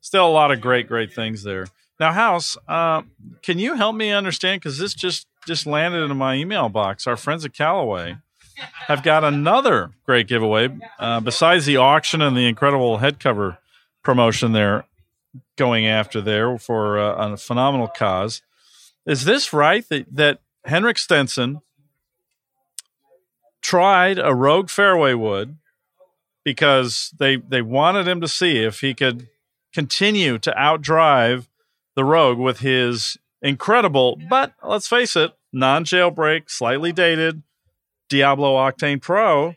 [0.00, 1.66] still a lot of great great things there.
[1.98, 3.02] Now, House, uh,
[3.42, 4.60] can you help me understand?
[4.60, 7.06] Because this just just landed into my email box.
[7.06, 8.16] Our friends at Callaway
[8.86, 10.68] have got another great giveaway.
[10.98, 13.58] Uh, besides the auction and the incredible head cover
[14.02, 14.84] promotion they're
[15.56, 18.42] going after there for uh, a phenomenal cause.
[19.06, 21.60] Is this right that, that Henrik Stenson
[23.60, 25.56] tried a rogue fairway wood
[26.44, 29.28] because they they wanted him to see if he could
[29.72, 31.46] continue to outdrive
[31.94, 37.42] the rogue with his incredible, but let's face it, non jailbreak, slightly dated
[38.08, 39.54] Diablo Octane Pro.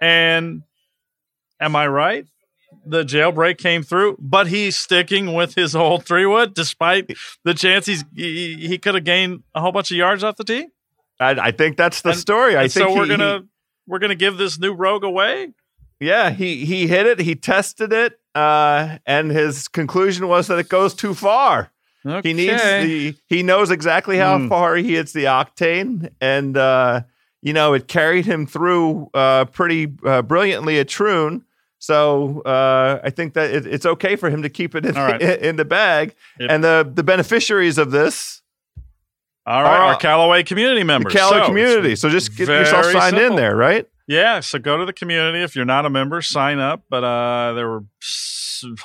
[0.00, 0.62] And
[1.60, 2.26] am I right?
[2.88, 7.10] The jailbreak came through, but he's sticking with his old three wood despite
[7.44, 10.44] the chance he's, he, he could have gained a whole bunch of yards off the
[10.44, 10.68] tee.
[11.18, 12.56] I, I think that's the and, story.
[12.56, 12.92] I think so.
[12.92, 13.48] He, we're gonna he,
[13.86, 15.48] we're gonna give this new rogue away.
[16.00, 17.18] Yeah, he he hit it.
[17.20, 21.72] He tested it, uh, and his conclusion was that it goes too far.
[22.04, 22.28] Okay.
[22.28, 23.14] He needs the.
[23.28, 24.48] He knows exactly how mm.
[24.48, 27.02] far he hits the octane, and uh,
[27.40, 31.45] you know it carried him through uh, pretty uh, brilliantly at Troon.
[31.86, 35.22] So uh, I think that it, it's okay for him to keep it in, right.
[35.48, 36.16] in the bag.
[36.40, 36.50] Yep.
[36.50, 38.42] And the the beneficiaries of this
[39.46, 41.12] all right, our, our Callaway community members.
[41.12, 41.94] The Callaway so community.
[41.94, 43.26] So just get yourself signed simple.
[43.26, 43.86] in there, right?
[44.08, 44.40] Yeah.
[44.40, 45.42] So go to the community.
[45.42, 46.82] If you're not a member, sign up.
[46.90, 47.84] But uh, there were,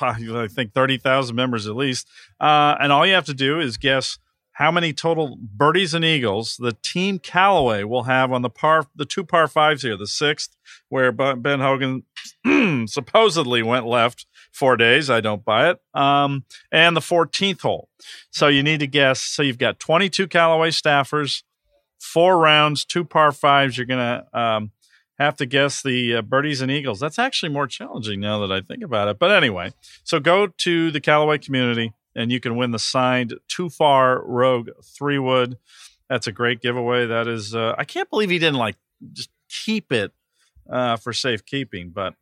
[0.00, 2.08] I think, 30,000 members at least.
[2.38, 4.18] Uh, and all you have to do is guess
[4.52, 9.06] how many total birdies and eagles the team Callaway will have on the par, the
[9.06, 10.56] two par fives here, the sixth,
[10.92, 12.02] where Ben Hogan
[12.86, 15.08] supposedly went left four days.
[15.08, 15.78] I don't buy it.
[15.94, 17.88] Um, and the 14th hole.
[18.30, 19.22] So you need to guess.
[19.22, 21.44] So you've got 22 Callaway staffers,
[21.98, 23.78] four rounds, two par fives.
[23.78, 24.72] You're going to um,
[25.18, 27.00] have to guess the uh, birdies and eagles.
[27.00, 29.18] That's actually more challenging now that I think about it.
[29.18, 29.72] But anyway,
[30.04, 34.68] so go to the Callaway community and you can win the signed Too Far Rogue
[34.84, 35.56] three wood.
[36.10, 37.06] That's a great giveaway.
[37.06, 38.76] That is, uh, I can't believe he didn't like
[39.14, 40.12] just keep it
[40.72, 42.14] uh, for safekeeping, but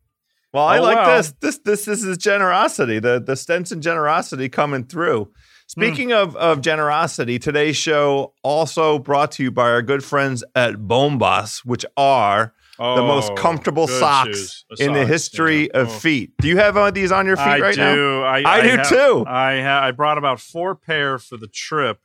[0.53, 1.17] well, I oh, like wow.
[1.17, 1.33] this.
[1.39, 2.99] This this this is generosity.
[2.99, 5.31] The the Stenson generosity coming through.
[5.67, 6.21] Speaking mm.
[6.21, 11.59] of of generosity, today's show also brought to you by our good friends at Bombas,
[11.59, 15.81] which are oh, the most oh, comfortable socks in the history yeah.
[15.81, 15.91] of oh.
[15.91, 16.33] feet.
[16.41, 17.81] Do you have of these on your feet I right do.
[17.81, 18.23] now?
[18.23, 19.23] I, I, I do have, too.
[19.25, 21.99] I ha- I brought about four pair for the trip,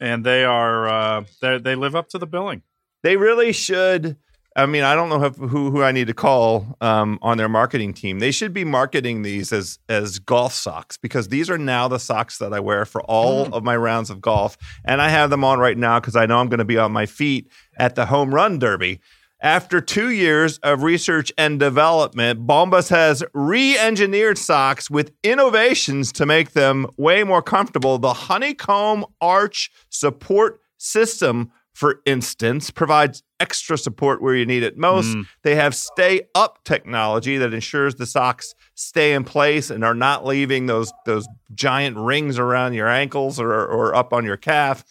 [0.00, 2.62] and they are uh, they they live up to the billing.
[3.02, 4.16] They really should
[4.56, 7.94] I mean, I don't know who who I need to call um, on their marketing
[7.94, 8.18] team.
[8.18, 12.38] They should be marketing these as as golf socks because these are now the socks
[12.38, 13.52] that I wear for all mm.
[13.52, 16.38] of my rounds of golf, and I have them on right now because I know
[16.38, 17.48] I'm going to be on my feet
[17.78, 19.00] at the home run derby.
[19.42, 26.26] After two years of research and development, Bombas has re engineered socks with innovations to
[26.26, 27.98] make them way more comfortable.
[27.98, 35.08] The honeycomb arch support system for instance, provides extra support where you need it most.
[35.08, 35.26] Mm.
[35.42, 40.24] They have stay up technology that ensures the socks stay in place and are not
[40.24, 44.84] leaving those those giant rings around your ankles or, or up on your calf.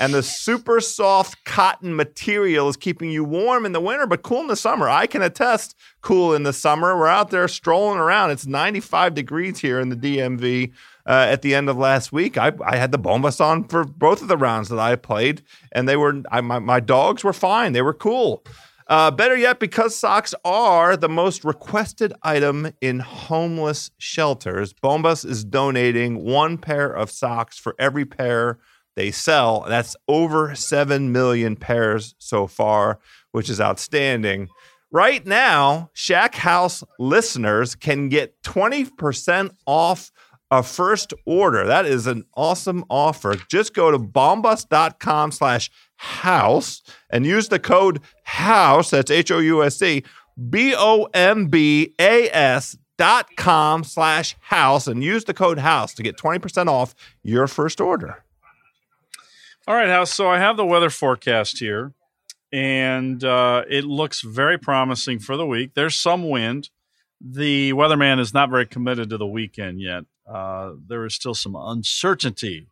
[0.00, 4.40] And the super soft cotton material is keeping you warm in the winter, but cool
[4.40, 4.88] in the summer.
[4.88, 6.96] I can attest cool in the summer.
[6.96, 8.30] We're out there strolling around.
[8.30, 10.72] It's 95 degrees here in the DMV
[11.06, 12.36] uh, at the end of last week.
[12.36, 15.42] I, I had the Bombas on for both of the rounds that I played,
[15.72, 17.72] and they were I, my, my dogs were fine.
[17.72, 18.44] They were cool.
[18.88, 25.44] Uh, better yet, because socks are the most requested item in homeless shelters, Bombas is
[25.44, 28.58] donating one pair of socks for every pair
[28.94, 29.64] they sell.
[29.68, 33.00] That's over 7 million pairs so far,
[33.32, 34.48] which is outstanding.
[34.92, 40.12] Right now, Shack House listeners can get 20% off
[40.50, 41.66] a first order.
[41.66, 43.36] That is an awesome offer.
[43.48, 48.90] Just go to bombas.com slash house and use the code house.
[48.90, 50.04] That's H O U S C
[50.50, 55.94] B O M B A S dot com slash house and use the code house
[55.94, 58.22] to get 20% off your first order.
[59.68, 60.14] All right, House.
[60.14, 61.92] So I have the weather forecast here,
[62.52, 65.72] and uh, it looks very promising for the week.
[65.74, 66.70] There's some wind.
[67.20, 71.56] The weatherman is not very committed to the weekend yet uh, there is still some
[71.56, 72.68] uncertainty.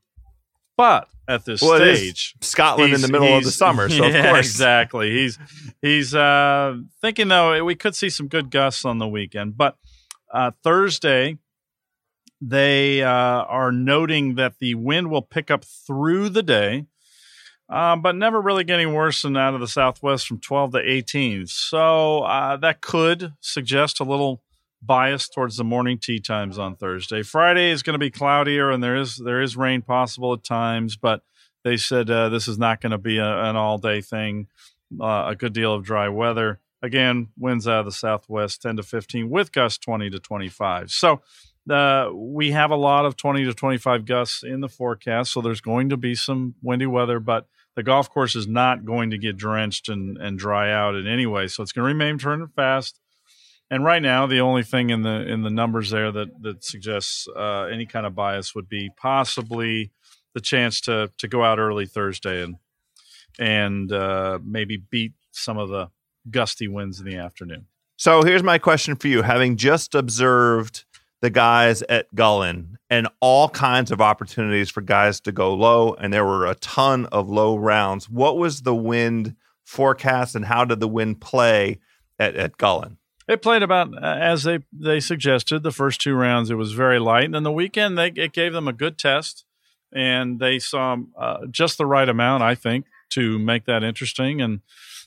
[0.76, 4.26] But at this well, stage, Scotland in the middle of the summer, so yeah, of
[4.32, 5.10] course, exactly.
[5.10, 5.38] He's
[5.80, 9.76] he's uh, thinking though we could see some good gusts on the weekend, but
[10.32, 11.38] uh, Thursday
[12.40, 16.86] they uh, are noting that the wind will pick up through the day,
[17.68, 21.46] uh, but never really getting worse than out of the southwest from 12 to 18.
[21.46, 24.42] So uh, that could suggest a little
[24.86, 27.22] bias towards the morning tea times on Thursday.
[27.22, 30.96] Friday is going to be cloudier and there is there is rain possible at times,
[30.96, 31.22] but
[31.64, 34.48] they said uh, this is not going to be a, an all day thing.
[35.00, 36.60] Uh, a good deal of dry weather.
[36.82, 40.90] Again, winds out of the southwest 10 to 15 with gusts 20 to 25.
[40.90, 41.22] So
[41.68, 45.32] uh, we have a lot of 20 to 25 gusts in the forecast.
[45.32, 49.10] So there's going to be some windy weather, but the golf course is not going
[49.10, 51.48] to get drenched and, and dry out in any way.
[51.48, 53.00] So it's going to remain turning fast.
[53.74, 57.26] And right now, the only thing in the in the numbers there that that suggests
[57.34, 59.90] uh, any kind of bias would be possibly
[60.32, 62.54] the chance to to go out early Thursday and
[63.36, 65.90] and uh, maybe beat some of the
[66.30, 67.66] gusty winds in the afternoon.
[67.96, 70.84] So here's my question for you: Having just observed
[71.20, 76.12] the guys at Gullane and all kinds of opportunities for guys to go low, and
[76.12, 78.08] there were a ton of low rounds.
[78.08, 81.80] What was the wind forecast, and how did the wind play
[82.20, 82.98] at, at Gullane?
[83.26, 85.62] It played about uh, as they they suggested.
[85.62, 88.52] The first two rounds it was very light, and then the weekend they it gave
[88.52, 89.44] them a good test,
[89.92, 94.42] and they saw uh, just the right amount, I think, to make that interesting.
[94.42, 94.60] And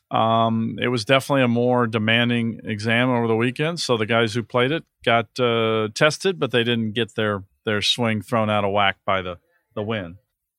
[0.10, 3.80] um, it was definitely a more demanding exam over the weekend.
[3.80, 7.82] So the guys who played it got uh, tested, but they didn't get their their
[7.82, 9.38] swing thrown out of whack by the
[9.76, 10.16] the wind.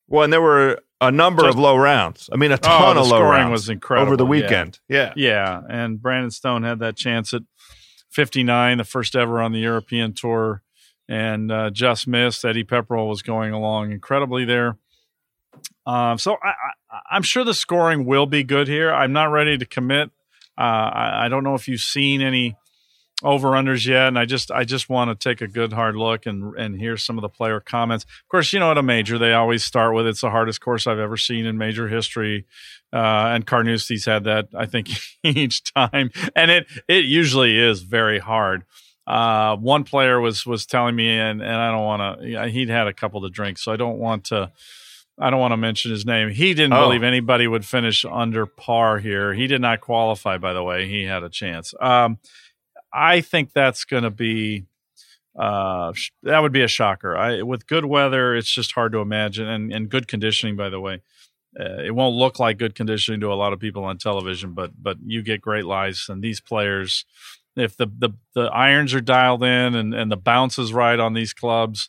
[0.07, 2.29] Well, and there were a number Just, of low rounds.
[2.33, 4.81] I mean, a oh, ton oh, of low rounds was incredible over the weekend.
[4.89, 5.13] Yeah.
[5.17, 5.61] yeah, yeah.
[5.69, 7.43] And Brandon Stone had that chance at
[8.11, 10.63] 59, the first ever on the European Tour,
[11.09, 12.45] and uh, just missed.
[12.45, 14.77] Eddie Pepperell was going along incredibly there.
[15.87, 18.93] Um, so I, am sure the scoring will be good here.
[18.93, 20.11] I'm not ready to commit.
[20.57, 22.57] Uh, I, I don't know if you've seen any
[23.23, 26.27] over unders yet, and I just I just want to take a good hard look
[26.27, 28.05] and and hear some of the player comments.
[28.05, 30.87] Of course, you know at a major they always start with it's the hardest course
[30.87, 32.47] I've ever seen in major history,
[32.93, 34.89] uh, and Carnoustie's had that I think
[35.25, 38.65] each time, and it it usually is very hard.
[39.07, 42.49] Uh, one player was was telling me, and and I don't want to.
[42.51, 44.53] He'd had a couple to drink, so I don't want to.
[45.21, 46.31] I don't want to mention his name.
[46.31, 46.85] He didn't oh.
[46.85, 49.35] believe anybody would finish under par here.
[49.35, 50.87] He did not qualify, by the way.
[50.87, 51.75] He had a chance.
[51.81, 52.19] Um,
[52.93, 54.67] I think that's going to be
[55.39, 55.93] uh,
[56.25, 57.17] that would be a shocker.
[57.17, 60.81] I, with good weather, it's just hard to imagine, and, and good conditioning, by the
[60.81, 61.01] way.
[61.59, 64.73] Uh, it won't look like good conditioning to a lot of people on television, but
[64.83, 67.05] but you get great lies, and these players,
[67.57, 71.15] if the the, the irons are dialed in and, and the bounce is right on
[71.15, 71.89] these clubs,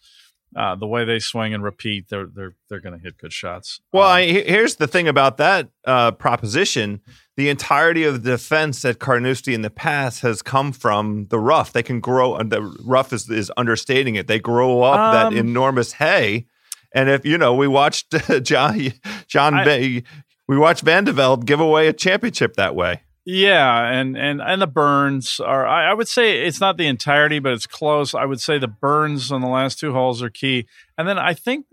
[0.55, 3.81] uh, the way they swing and repeat, they're they're they're going to hit good shots.
[3.93, 7.01] Well, um, I, here's the thing about that uh, proposition:
[7.37, 11.71] the entirety of the defense at Carnoustie in the past has come from the rough.
[11.71, 14.27] They can grow, and the rough is is understating it.
[14.27, 16.47] They grow up um, that enormous hay,
[16.93, 18.91] and if you know, we watched John
[19.27, 20.03] John I, Bay,
[20.47, 23.03] we watched Van de Velde give away a championship that way.
[23.31, 25.67] Yeah, and and and the burns are.
[25.67, 28.15] I, I, would say it's not the entirety, but it's close.
[28.15, 30.65] I would say the burns on the last two holes are key,
[30.97, 31.67] and then I think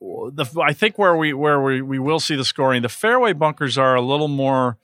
[0.00, 3.76] the I think where we where we, we will see the scoring, the fairway bunkers
[3.76, 4.78] are a little more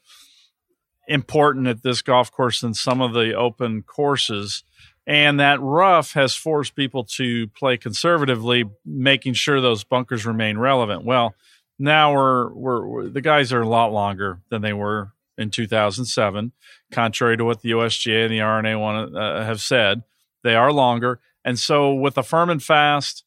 [1.07, 4.65] important at this golf course than some of the open courses.
[5.07, 11.05] And that rough has forced people to play conservatively, making sure those bunkers remain relevant.
[11.05, 11.37] Well,
[11.79, 16.53] now we're, we're, we're the guys are a lot longer than they were in 2007,
[16.91, 20.03] contrary to what the USGA and the R&A want uh, have said.
[20.43, 23.25] They are longer, and so with the firm and fast,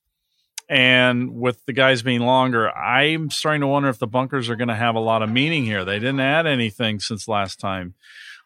[0.70, 4.68] and with the guys being longer, I'm starting to wonder if the bunkers are going
[4.68, 5.84] to have a lot of meaning here.
[5.84, 7.96] They didn't add anything since last time,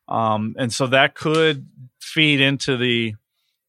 [0.07, 1.67] um, and so that could
[1.99, 3.15] feed into the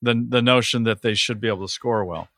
[0.00, 2.28] the the notion that they should be able to score well.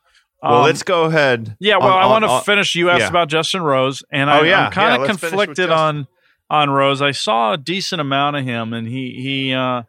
[0.41, 1.55] Well, um, let's go ahead.
[1.59, 2.75] Yeah, well, on, I want to finish.
[2.75, 3.09] You asked yeah.
[3.09, 4.65] about Justin Rose, and I, yeah.
[4.65, 6.07] I'm kind of conflicted on
[6.49, 7.01] on Rose.
[7.01, 9.83] I saw a decent amount of him, and he he uh,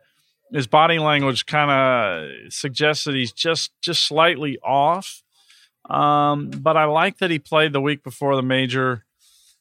[0.52, 5.22] his body language kind of suggests that he's just just slightly off.
[5.88, 9.04] Um, but I like that he played the week before the major.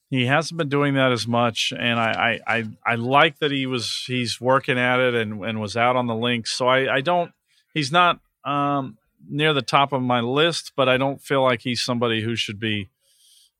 [0.09, 3.65] He hasn't been doing that as much, and I I, I, I like that he
[3.65, 6.53] was he's working at it and, and was out on the links.
[6.53, 7.31] So I, I don't
[7.73, 8.97] he's not um,
[9.29, 12.59] near the top of my list, but I don't feel like he's somebody who should
[12.59, 12.89] be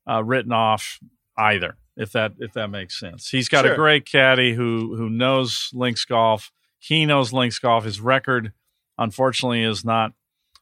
[0.10, 1.00] uh, written off
[1.38, 1.76] either.
[1.98, 3.74] If that if that makes sense, he's got sure.
[3.74, 6.52] a great caddy who who knows links golf.
[6.78, 7.86] He knows links golf.
[7.86, 8.54] His record,
[8.98, 10.14] unfortunately, is not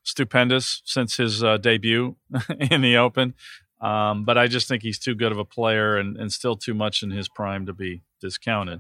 [0.04, 2.16] stupendous since his uh, debut
[2.72, 3.34] in the Open.
[3.82, 6.74] Um, but I just think he's too good of a player and, and still too
[6.74, 8.80] much in his prime to be discounted.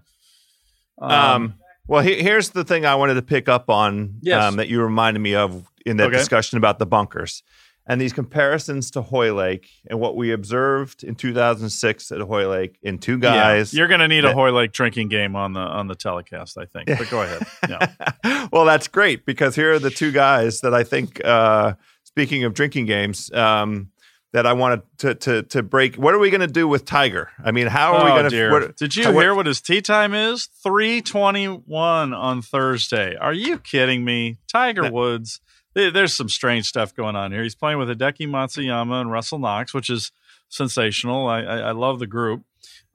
[0.97, 1.53] Um, um,
[1.87, 4.41] well, he, here's the thing I wanted to pick up on yes.
[4.41, 6.17] Um, that you reminded me of in that okay.
[6.17, 7.43] discussion about the bunkers
[7.87, 13.17] and these comparisons to Hoylake and what we observed in 2006 at Hoylake in two
[13.17, 13.73] guys.
[13.73, 16.57] Yeah, you're going to need that, a Hoylake drinking game on the on the telecast,
[16.57, 16.87] I think.
[16.87, 17.45] But go ahead.
[17.67, 18.47] Yeah.
[18.51, 21.23] well, that's great because here are the two guys that I think.
[21.23, 21.73] Uh,
[22.03, 23.31] speaking of drinking games.
[23.33, 23.91] Um,
[24.33, 25.95] that I wanted to to to break.
[25.95, 27.29] What are we going to do with Tiger?
[27.41, 28.73] I mean, how are oh, we going to?
[28.77, 30.47] Did you what, hear what his tee time is?
[30.61, 33.15] Three twenty one on Thursday.
[33.15, 34.35] Are you kidding me?
[34.49, 35.39] Tiger Woods
[35.75, 37.43] there's some strange stuff going on here.
[37.43, 40.11] He's playing with Hideki Matsuyama and Russell Knox, which is
[40.49, 41.27] sensational.
[41.27, 42.43] I, I, I love the group.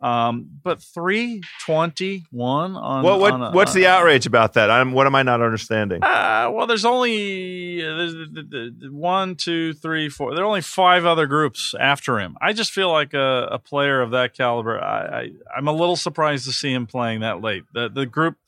[0.00, 3.04] Um, but 321 on.
[3.04, 4.70] Well, what, on a, what's the outrage about that?
[4.70, 6.02] I'm, what am I not understanding?
[6.02, 10.34] Uh, well, there's only uh, there's, one, two, three, four.
[10.34, 12.38] There are only five other groups after him.
[12.40, 14.82] I just feel like a, a player of that caliber.
[14.82, 17.64] I, I, am a little surprised to see him playing that late.
[17.74, 18.38] The, the group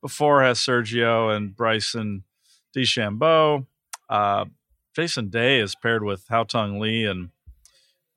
[0.00, 2.24] before has Sergio and Bryson
[2.74, 3.66] DeChambeau.
[4.12, 4.44] Uh,
[4.94, 7.30] Jason Day is paired with Haotong Li and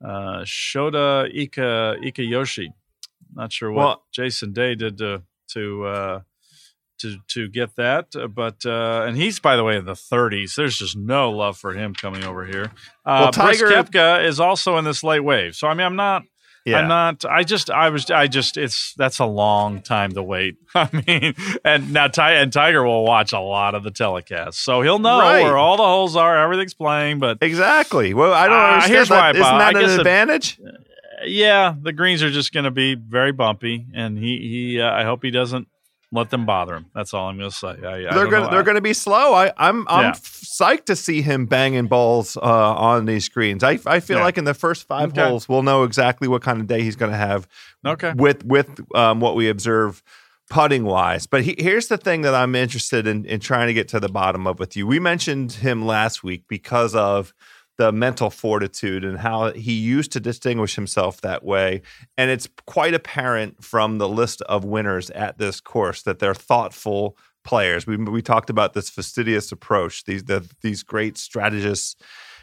[0.04, 2.68] uh, Shota Ika Akiyoshi.
[3.34, 5.22] Not sure what well, Jason Day did to
[5.52, 6.20] to uh,
[6.98, 10.54] to to get that, but uh, and he's by the way in the 30s.
[10.54, 12.72] There's just no love for him coming over here.
[13.06, 16.24] Uh, well, Tiger Koepka is also in this late wave, so I mean I'm not
[16.66, 16.78] yeah.
[16.78, 17.24] I'm not.
[17.24, 17.70] I just.
[17.70, 18.10] I was.
[18.10, 18.56] I just.
[18.56, 18.92] It's.
[18.94, 20.56] That's a long time to wait.
[20.74, 24.82] I mean, and now Ty and Tiger will watch a lot of the telecasts, so
[24.82, 25.44] he'll know right.
[25.44, 26.36] where all the holes are.
[26.42, 28.14] Everything's playing, but exactly.
[28.14, 28.58] Well, I don't.
[28.58, 29.36] Uh, here's that.
[29.36, 29.40] why.
[29.40, 30.58] Isn't that an advantage?
[30.58, 30.74] It,
[31.28, 34.38] yeah, the greens are just going to be very bumpy, and he.
[34.38, 34.80] He.
[34.80, 35.68] Uh, I hope he doesn't
[36.16, 36.86] let them bother him.
[36.94, 37.68] That's all I'm going to say.
[37.68, 39.34] I, they're going they're going to be slow.
[39.34, 40.12] I, I'm I'm yeah.
[40.12, 43.62] psyched to see him banging balls uh, on these screens.
[43.62, 44.24] I I feel yeah.
[44.24, 45.22] like in the first five okay.
[45.28, 47.46] holes we'll know exactly what kind of day he's going to have.
[47.84, 48.12] Okay.
[48.16, 50.02] With with um, what we observe
[50.48, 51.26] putting wise.
[51.26, 54.08] But he, here's the thing that I'm interested in in trying to get to the
[54.08, 54.86] bottom of with you.
[54.86, 57.34] We mentioned him last week because of
[57.78, 61.82] the mental fortitude and how he used to distinguish himself that way.
[62.16, 67.16] And it's quite apparent from the list of winners at this course that they're thoughtful
[67.44, 67.86] players.
[67.86, 71.96] We, we talked about this fastidious approach, these the, these great strategists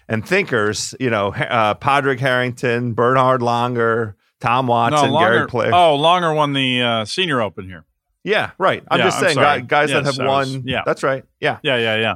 [0.08, 5.72] and thinkers, you know, uh, Padraig Harrington, Bernhard Langer, Tom Watson, no, Langer, Gary Player.
[5.74, 7.86] Oh, Langer won the uh, Senior Open here.
[8.24, 8.84] Yeah, right.
[8.90, 10.64] I'm yeah, just saying, guys, guys yes, that have won.
[10.66, 11.24] yeah, that's right.
[11.40, 12.16] Yeah, yeah, yeah,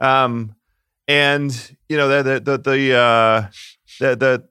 [0.00, 0.24] yeah.
[0.24, 0.54] Um,
[1.08, 3.46] and you know the the the the, uh,
[4.00, 4.48] the, the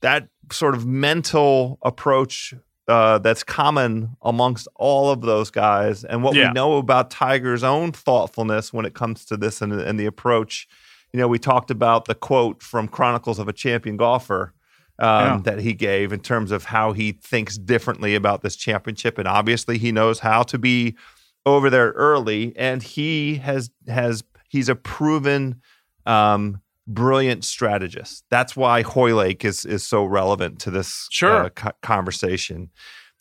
[0.00, 2.54] that sort of mental approach
[2.88, 6.48] uh, that's common amongst all of those guys, and what yeah.
[6.48, 10.66] we know about Tiger's own thoughtfulness when it comes to this and, and the approach.
[11.12, 14.52] You know, we talked about the quote from Chronicles of a Champion Golfer
[14.98, 15.40] um, yeah.
[15.44, 19.76] that he gave in terms of how he thinks differently about this championship, and obviously
[19.78, 20.96] he knows how to be
[21.44, 25.60] over there early, and he has has he's a proven
[26.08, 28.24] um, brilliant strategist.
[28.30, 31.44] That's why Hoylake is is so relevant to this sure.
[31.44, 32.70] uh, co- conversation.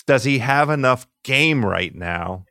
[0.05, 2.45] Does he have enough game right now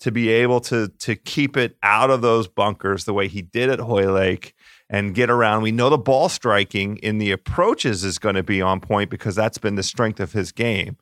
[0.00, 3.70] to be able to to keep it out of those bunkers the way he did
[3.70, 4.52] at Hoylake
[4.90, 5.62] and get around.
[5.62, 9.36] We know the ball striking in the approaches is going to be on point because
[9.36, 10.98] that's been the strength of his game.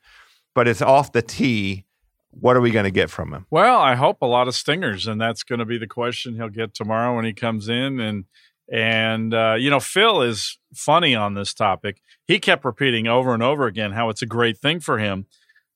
[0.53, 1.85] But it's off the tee.
[2.29, 3.47] What are we going to get from him?
[3.49, 6.47] Well, I hope a lot of stingers, and that's going to be the question he'll
[6.49, 7.99] get tomorrow when he comes in.
[7.99, 8.25] And
[8.71, 12.01] and uh, you know, Phil is funny on this topic.
[12.25, 15.25] He kept repeating over and over again how it's a great thing for him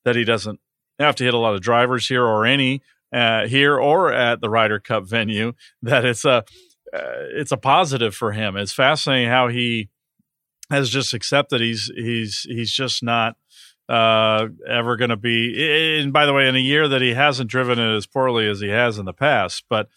[0.03, 0.59] that he doesn't
[0.99, 2.81] have to hit a lot of drivers here or any
[3.13, 5.53] uh, here or at the Ryder Cup venue.
[5.81, 6.43] That it's a
[6.93, 7.01] uh,
[7.35, 8.55] it's a positive for him.
[8.55, 9.89] It's fascinating how he
[10.69, 13.35] has just accepted he's he's he's just not
[13.89, 15.99] uh, ever going to be.
[15.99, 18.59] And by the way, in a year that he hasn't driven it as poorly as
[18.59, 19.89] he has in the past, but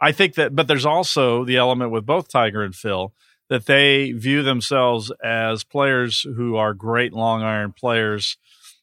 [0.00, 0.54] I think that.
[0.54, 3.12] But there's also the element with both Tiger and Phil
[3.48, 8.36] that they view themselves as players who are great long iron players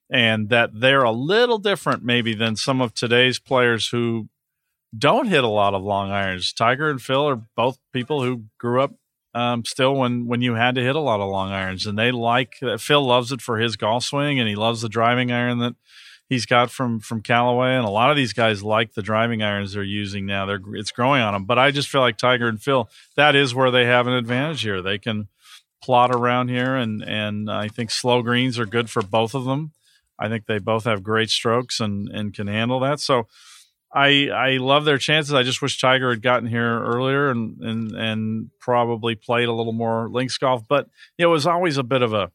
[0.10, 4.28] and that they're a little different maybe than some of today's players who
[4.97, 6.53] don't hit a lot of long irons.
[6.53, 8.93] Tiger and Phil are both people who grew up
[9.34, 12.12] um, still when when you had to hit a lot of long irons, and they
[12.12, 15.76] like Phil loves it for his golf swing, and he loves the driving iron that
[16.30, 19.73] he's got from from Callaway, and a lot of these guys like the driving irons
[19.73, 20.45] they're using now.
[20.45, 23.55] They're it's growing on them, but I just feel like Tiger and Phil that is
[23.55, 24.82] where they have an advantage here.
[24.82, 25.28] They can
[25.82, 29.71] plot around here, and and I think slow greens are good for both of them.
[30.17, 32.99] I think they both have great strokes and and can handle that.
[32.99, 33.28] So
[33.93, 35.34] I I love their chances.
[35.34, 39.73] I just wish Tiger had gotten here earlier and and and probably played a little
[39.73, 40.63] more links golf.
[40.67, 42.32] But it was always a bit of a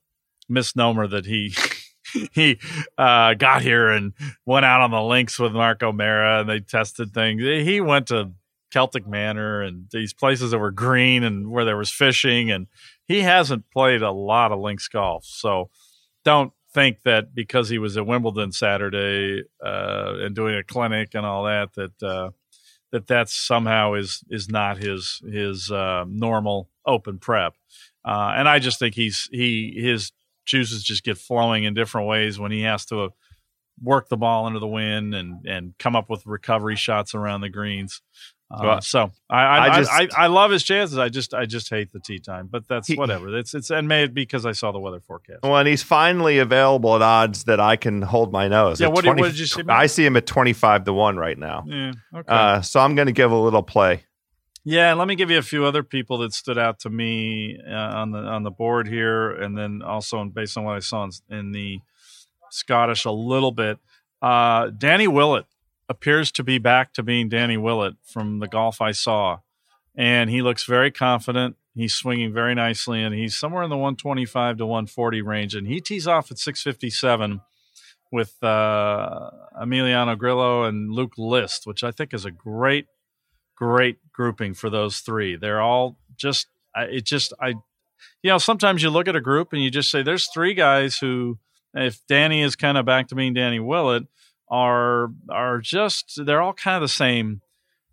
[0.49, 1.55] misnomer that he
[2.33, 2.59] he
[2.99, 4.13] uh, got here and
[4.47, 7.43] went out on the links with Mark O'Meara and they tested things.
[7.43, 8.33] He went to
[8.71, 12.67] Celtic Manor and these places that were green and where there was fishing and
[13.05, 15.25] he hasn't played a lot of links golf.
[15.25, 15.71] So
[16.25, 21.27] don't think that because he was at Wimbledon Saturday uh, and doing a clinic and
[21.27, 22.31] all that that uh,
[22.93, 27.55] that that somehow is is not his his uh, normal open prep.
[28.05, 30.13] Uh, and I just think he's he his
[30.51, 33.11] juices just get flowing in different ways when he has to
[33.82, 37.48] work the ball under the wind and and come up with recovery shots around the
[37.48, 38.03] greens.
[38.53, 40.98] Uh, so I I, I, just, I, I, love his chances.
[40.98, 43.38] I just I just hate the tee time, but that's he, whatever.
[43.38, 45.44] It's it's and made because I saw the weather forecast.
[45.44, 48.80] Well, and he's finally available at odds that I can hold my nose.
[48.80, 49.62] Yeah, what, 20, what, did you see?
[49.68, 51.64] I see him at twenty five to one right now.
[51.64, 52.26] Yeah, okay.
[52.26, 54.03] Uh, so I'm going to give a little play.
[54.65, 57.73] Yeah, let me give you a few other people that stood out to me uh,
[57.73, 61.11] on the on the board here, and then also based on what I saw in,
[61.31, 61.81] in the
[62.51, 63.79] Scottish a little bit.
[64.21, 65.47] Uh, Danny Willett
[65.89, 69.39] appears to be back to being Danny Willett from the golf I saw.
[69.97, 71.57] And he looks very confident.
[71.75, 75.55] He's swinging very nicely, and he's somewhere in the 125 to 140 range.
[75.55, 77.41] And he tees off at 657
[78.13, 79.31] with uh,
[79.61, 82.87] Emiliano Grillo and Luke List, which I think is a great,
[83.61, 85.37] great grouping for those three.
[85.37, 87.49] They're all just, it just, I,
[88.23, 90.97] you know, sometimes you look at a group and you just say, there's three guys
[90.97, 91.39] who,
[91.75, 94.05] if Danny is kind of back to being Danny Willett,
[94.49, 97.41] are are just they're all kind of the same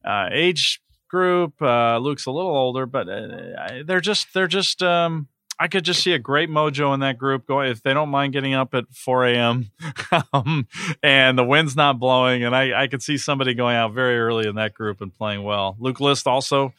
[0.04, 1.62] uh, age group.
[1.62, 4.82] Uh, Luke's a little older, but uh, they're just they're just.
[4.82, 5.28] Um,
[5.60, 8.34] I could just see a great mojo in that group going if they don't mind
[8.34, 9.72] getting up at 4 a.m.
[10.34, 10.68] um,
[11.02, 14.48] and the wind's not blowing, and I, I could see somebody going out very early
[14.48, 15.76] in that group and playing well.
[15.80, 16.74] Luke List also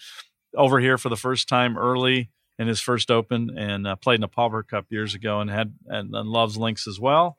[0.57, 4.21] over here for the first time early in his first Open and uh, played in
[4.21, 7.37] the Palmer Cup years ago and had and, and loves links as well.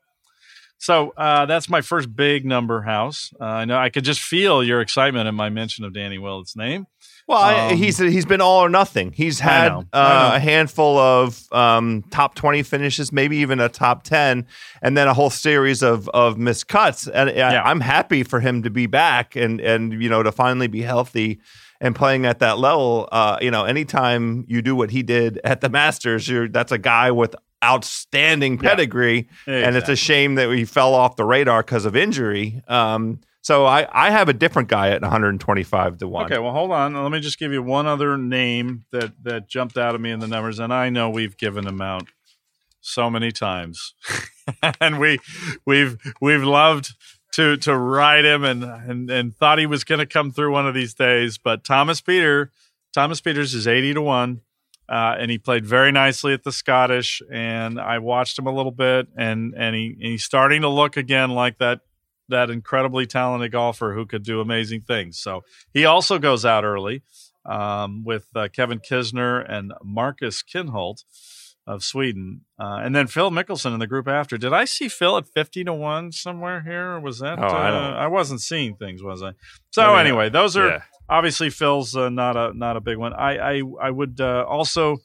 [0.78, 3.34] So uh, that's my first big number house.
[3.40, 6.56] Uh, I know I could just feel your excitement in my mention of Danny Willett's
[6.56, 6.88] name.
[7.30, 9.12] Well, um, he's he's been all or nothing.
[9.12, 14.02] He's had know, uh, a handful of um, top twenty finishes, maybe even a top
[14.02, 14.48] ten,
[14.82, 17.08] and then a whole series of of missed cuts.
[17.08, 17.62] And yeah.
[17.64, 21.40] I'm happy for him to be back and and you know to finally be healthy
[21.80, 23.08] and playing at that level.
[23.12, 26.80] Uh, you know, anytime you do what he did at the Masters, you're that's a
[26.80, 29.64] guy with outstanding pedigree, yeah, exactly.
[29.64, 32.64] and it's a shame that he fell off the radar because of injury.
[32.68, 33.20] Um,
[33.50, 36.26] so I, I have a different guy at 125 to one.
[36.26, 36.94] Okay, well hold on.
[36.94, 40.20] Let me just give you one other name that that jumped out at me in
[40.20, 42.04] the numbers, and I know we've given him out
[42.80, 43.96] so many times,
[44.80, 45.18] and we
[45.66, 46.94] we've we've loved
[47.34, 50.68] to to ride him and and, and thought he was going to come through one
[50.68, 51.40] of these days.
[51.40, 52.50] But Thomas Pieters,
[52.94, 54.42] Thomas Pieters is 80 to one.
[54.88, 57.22] Uh, and he played very nicely at the Scottish.
[57.32, 60.98] And I watched him a little bit, and and he and he's starting to look
[60.98, 61.82] again like that
[62.30, 65.20] that incredibly talented golfer who could do amazing things.
[65.20, 67.02] So he also goes out early
[67.46, 71.04] um, with uh, Kevin Kisner and Marcus Kinhult.
[71.68, 74.40] of Sweden, uh, and then Phil Mickelson in the group after.
[74.40, 76.94] Did I see Phil at fifty to one somewhere here?
[76.96, 77.38] Or was that?
[77.38, 77.70] Oh, I.
[77.70, 79.34] Uh, I wasn't seeing things, was I?
[79.70, 80.82] So anyway, those are Yeah.
[81.08, 83.14] obviously Phil's uh, not a not a big one.
[83.14, 84.98] I I, I would uh, also,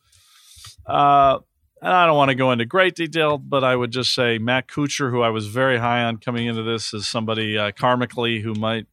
[0.87, 1.41] uh,
[1.85, 4.66] and I don't want to go into great detail, but I would just say Matt
[4.68, 8.55] Kuchar, who I was very high on coming into this, is somebody uh, karmically who
[8.55, 8.87] might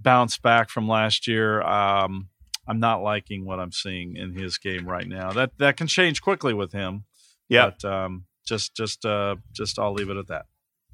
[0.00, 1.62] bounce back from last year.
[1.62, 2.28] Um,
[2.66, 5.32] I'm not liking what I'm seeing in his game right now.
[5.32, 7.04] That that can change quickly with him.
[7.48, 7.70] Yeah.
[7.70, 10.46] But um, just just uh, just I'll leave it at that.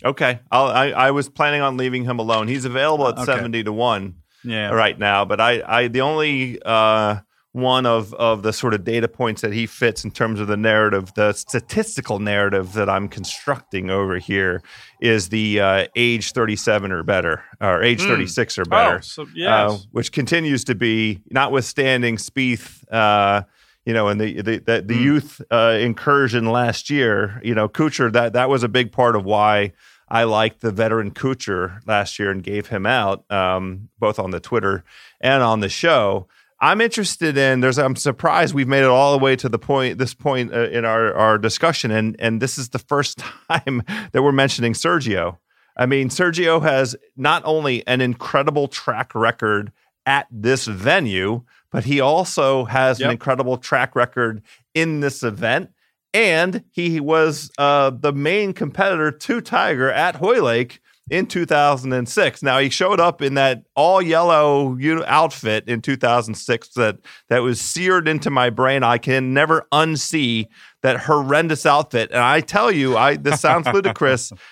[0.04, 0.40] Okay.
[0.50, 2.48] I'll, I I was planning on leaving him alone.
[2.48, 3.24] He's available at Okay.
[3.24, 4.70] seventy to one Yeah.
[4.70, 7.20] right now, but I I the only uh,
[7.52, 10.56] one of of the sort of data points that he fits in terms of the
[10.56, 14.62] narrative, the statistical narrative that I'm constructing over here
[15.00, 18.98] is the uh, age thirty seven or better, or age thirty six or better.
[18.98, 23.42] Oh, so uh, which continues to be, notwithstanding Spieth, uh,
[23.84, 25.02] you know, and the the the, the Mm.
[25.02, 27.40] youth uh, incursion last year.
[27.42, 29.72] You know, Kuchar that that was a big part of why
[30.08, 34.40] I liked the veteran Kuchar last year and gave him out, um, both on the
[34.40, 34.84] Twitter
[35.20, 36.28] and on the show.
[36.60, 37.60] I'm interested in.
[37.60, 37.78] There's.
[37.78, 39.98] I'm surprised we've made it all the way to the point.
[39.98, 43.18] This point uh, in our our discussion, and and this is the first
[43.50, 43.82] time
[44.12, 45.38] that we're mentioning Sergio.
[45.76, 49.72] I mean, Sergio has not only an incredible track record
[50.04, 54.42] at this venue, but he also has an incredible track record
[54.74, 55.70] in this event.
[56.12, 60.80] And he was uh, the main competitor to Tiger at Hoylake
[61.10, 62.42] in 2006.
[62.42, 66.98] Now he showed up in that all yellow outfit in 2006 that
[67.28, 68.82] that was seared into my brain.
[68.84, 70.46] I can never unsee
[70.82, 72.10] that horrendous outfit.
[72.12, 74.32] And I tell you, I this sounds ludicrous.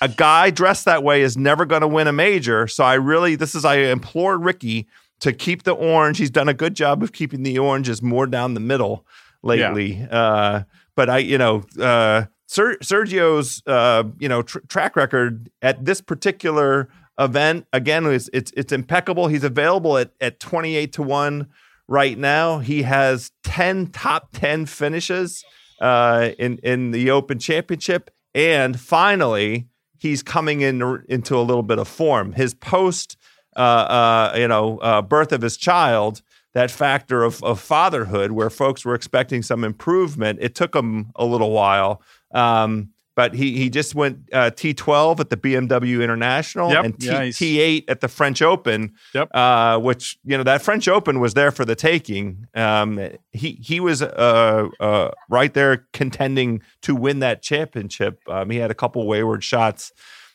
[0.00, 2.68] A guy dressed that way is never going to win a major.
[2.68, 4.86] So I really, this is I implore Rickie
[5.18, 6.18] to keep the orange.
[6.18, 9.04] He's done a good job of keeping the oranges more down the middle
[9.42, 10.06] lately.
[10.08, 10.62] Uh,
[10.94, 16.00] but I, you know, uh, Ser- Sergio's, uh, you know, tr- track record at this
[16.00, 16.88] particular
[17.18, 19.28] event again is it's it's impeccable.
[19.28, 21.48] He's available at at twenty eight to one
[21.86, 22.58] right now.
[22.58, 25.44] He has ten top ten finishes
[25.80, 29.68] uh, in in the Open Championship, and finally
[29.98, 32.32] he's coming in into a little bit of form.
[32.32, 33.18] His post,
[33.56, 36.22] uh, uh, you know, uh, birth of his child,
[36.54, 41.26] that factor of, of fatherhood, where folks were expecting some improvement, it took him a
[41.26, 42.00] little while.
[42.32, 46.84] Um, but he he just went uh, T12 at the BMW International Yep.
[46.84, 48.94] and T, yeah, T8 at the French Open.
[49.12, 49.30] Yep.
[49.34, 52.46] Uh, which you know that French Open was there for the taking.
[52.54, 53.00] Um,
[53.32, 58.20] he he was uh, uh, right there contending to win that championship.
[58.28, 59.92] Um, he had a couple wayward shots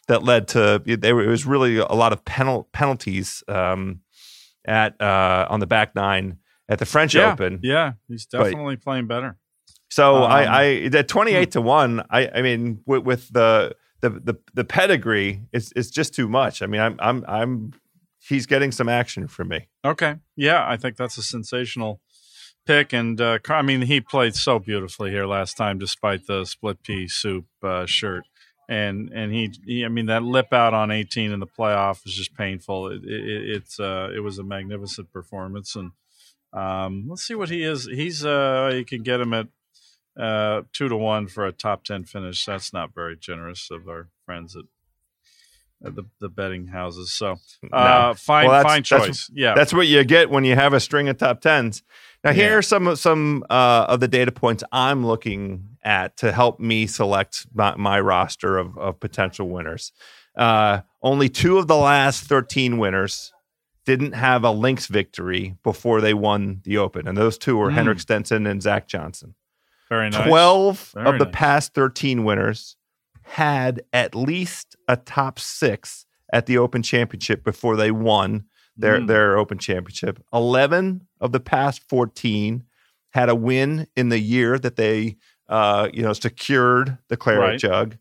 [0.09, 4.01] that led to there it was really a lot of penal, penalties um,
[4.65, 6.37] at uh, on the back nine
[6.69, 7.31] at the French yeah.
[7.31, 7.59] Open.
[7.63, 7.93] Yeah.
[8.07, 9.37] He's definitely playing better.
[9.93, 10.63] So Um, I, I
[10.93, 15.41] at twenty eight to one, I, I mean, with, with the, the the the pedigree,
[15.51, 16.63] it's it's just too much.
[16.63, 17.73] I mean, I'm I'm I'm
[18.27, 19.67] he's getting some action from me.
[19.85, 20.15] Okay.
[20.35, 22.01] Yeah, I think that's a sensational
[22.65, 22.91] pick.
[22.91, 27.07] And uh, I mean, he played so beautifully here last time, despite the split pea
[27.07, 28.23] soup uh, shirt.
[28.67, 32.15] And and he, he, I mean, that lip out on 18 in the playoff was
[32.15, 32.87] just painful.
[32.87, 35.75] It, it, it's uh, it was a magnificent performance.
[35.75, 35.91] And
[36.51, 37.85] um, let's see what he is.
[37.85, 39.49] He's uh, you can get him at
[40.19, 42.45] uh, two to one for a top 10 finish.
[42.45, 44.63] That's not very generous of our friends at.
[45.85, 47.35] The, the betting houses, so
[47.73, 49.29] uh, fine, Well, that's- fine that's- choice.
[49.33, 51.83] yeah, That's what you get when you have a string of top tens.
[52.23, 52.55] Now, here Yeah.
[52.55, 56.87] are some of some uh, of the data points I'm looking at to help me
[56.87, 59.91] select my, my roster of, of potential winners.
[60.37, 63.33] Uh, only two of the last 13 winners
[63.85, 67.73] didn't have a links victory before they won the Open, and those two were Mm.
[67.73, 69.35] Henrik Stenson and Zach Johnson.
[69.93, 70.27] Very nice.
[70.27, 71.33] 12 Very of the nice.
[71.35, 72.75] past 13 winners
[73.23, 79.07] had at least a top six at the Open Championship before they won their, Mm.
[79.07, 80.19] their Open Championship.
[80.33, 82.63] 11 of the past 14
[83.11, 85.15] had a win in the year that they
[85.49, 87.59] uh, you know secured the claret Right.
[87.59, 87.97] jug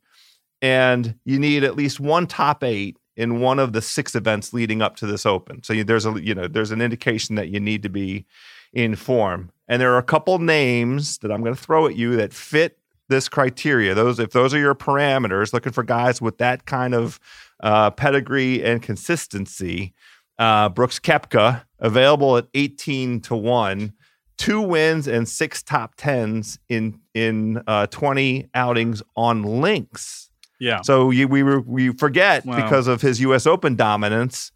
[0.62, 4.80] and you need at least one top eight in one of the six events leading
[4.80, 7.60] up to this open so you, there's a you know there's an indication that you
[7.60, 8.24] need to be
[8.72, 12.16] in form and there are a couple names that i'm going to throw at you
[12.16, 16.64] that fit this criteria those if those are your parameters looking for guys with that
[16.66, 17.18] kind of
[17.62, 19.92] uh, pedigree and consistency
[20.38, 23.92] uh, brooks Koepka available at 18 to 1
[24.38, 30.80] two wins and six top tens in in uh, 20 outings on links Yeah.
[30.82, 32.56] so you, we were, we forget Wow.
[32.62, 33.46] because of his U.S.
[33.46, 34.50] Open dominance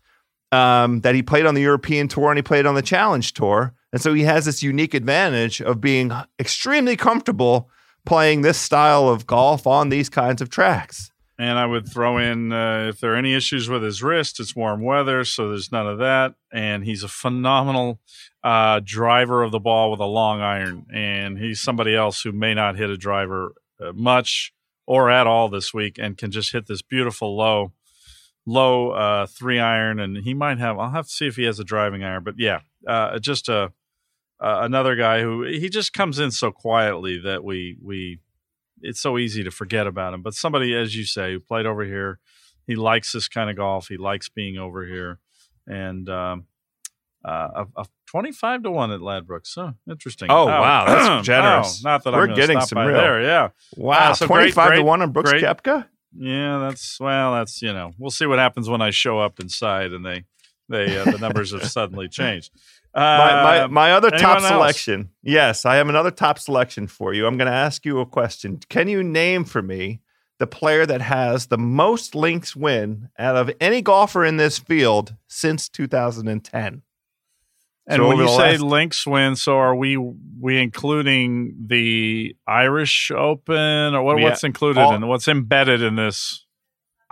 [0.50, 3.74] um, that he played on the European Tour and he played on the Challenge Tour,
[3.92, 7.70] and so he has this unique advantage of being extremely comfortable
[8.04, 11.10] playing this style of golf on these kinds of tracks.
[11.38, 14.56] And I would throw in uh, if there are any issues with his wrist, it's
[14.56, 16.34] warm weather, so there's none of that.
[16.50, 18.00] And he's a phenomenal
[18.42, 20.86] uh, driver of the ball with a long iron.
[20.94, 24.54] And he's somebody else who may not hit a driver uh, much
[24.86, 27.72] or at all this week and can just hit this beautiful low,
[28.46, 30.00] low uh, three iron.
[30.00, 32.24] And he might have, I'll have to see if he has a driving iron.
[32.24, 33.72] But yeah, uh, just a,
[34.40, 38.20] another guy who he just comes in so quietly that we, we,
[38.82, 40.22] it's so easy to forget about him.
[40.22, 42.18] But somebody, as you say, who played over here,
[42.66, 43.88] he likes this kind of golf.
[43.88, 45.18] He likes being over here,
[45.66, 46.46] and um,
[47.24, 49.46] uh, a, a, twenty-five to one at Ladbrokes.
[49.48, 50.30] So interesting.
[50.30, 51.82] Oh, oh wow, that's generous.
[51.84, 52.96] Oh, not that we're I'm getting some real.
[52.96, 53.22] there.
[53.22, 53.48] Yeah.
[53.76, 55.44] Wow, uh, so twenty-five great, to one on Brooks great.
[55.44, 55.86] Koepka.
[56.18, 59.92] Yeah, that's well, that's you know, we'll see what happens when I show up inside
[59.92, 60.24] and they
[60.68, 62.50] they uh, the numbers have suddenly changed
[62.96, 65.10] my, my, um, my other top selection.
[65.22, 67.26] Yes, I have another top selection for you.
[67.26, 68.58] I'm going to ask you a question.
[68.68, 70.00] Can you name for me
[70.38, 75.14] the player that has the most links win out of any golfer in this field
[75.28, 76.82] since 2010?
[77.88, 78.60] And so when you say last...
[78.60, 84.94] links win, so are we we including the Irish Open or what, what's included all,
[84.94, 86.46] in what's embedded in this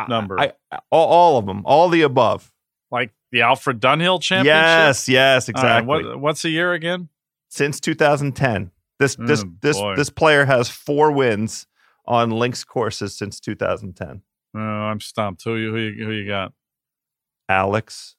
[0.09, 0.39] number?
[0.39, 2.53] I, I, all, all of them, all the above.
[2.91, 4.47] Like the Alfred Dunhill Championship.
[4.47, 5.87] Yes, yes, exactly.
[5.87, 7.09] what, what's the year again?
[7.49, 8.72] Since 2010.
[8.99, 9.95] This mm, this this boy.
[9.97, 11.66] this player has four wins
[12.07, 14.22] on links courses since 2010.
[14.57, 15.43] Oh, I'm stumped.
[15.45, 16.53] Who you who you, who you got?
[17.49, 18.16] Alex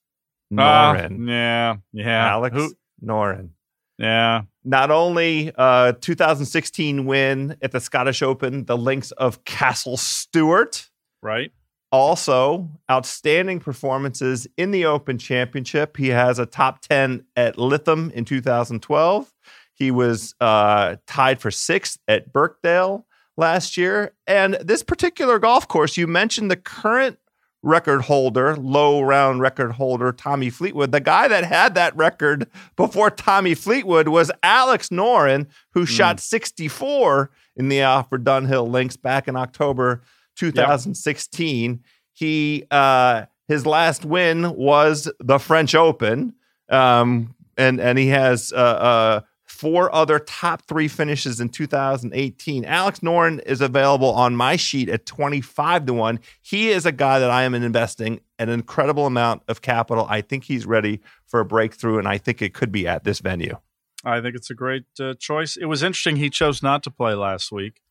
[0.52, 1.28] Noren.
[1.28, 2.28] Uh, yeah, yeah.
[2.30, 2.74] Alex who?
[3.04, 3.50] Noren.
[3.98, 4.43] Yeah.
[4.64, 10.89] Not only uh 2016 win at the Scottish Open, the links of Castle Stuart.
[11.22, 11.52] Right
[11.96, 15.96] also outstanding performances in the Open Championship.
[15.96, 19.34] He has a top 10 at Lytham in 2012.
[19.74, 23.06] He was uh, tied for sixth at Birkdale
[23.38, 24.14] last year.
[24.28, 27.18] And this particular golf course, you mentioned the current
[27.66, 30.91] record holder, low round record holder, Tommy Fleetwood.
[30.91, 35.88] The guy that had that record before Tommy Fleetwood was Alex Noren, who mm.
[35.88, 40.03] shot 64 in the Alfred Dunhill links back in October
[40.36, 41.72] 2016.
[41.72, 41.80] Yep.
[42.13, 46.34] He uh, his last win was the French Open,
[46.70, 49.22] um, and and he has uh, uh,
[49.66, 52.66] four other top three finishes in 2018.
[52.66, 56.20] Alex Noren is available on my sheet at 25 to one.
[56.43, 60.05] He is a guy that I am investing an incredible amount of capital.
[60.07, 63.18] I think he's ready for a breakthrough, and I think it could be at this
[63.18, 63.57] venue.
[64.03, 65.57] I think it's a great uh, choice.
[65.57, 66.18] It was interesting.
[66.18, 67.82] He chose not to play last week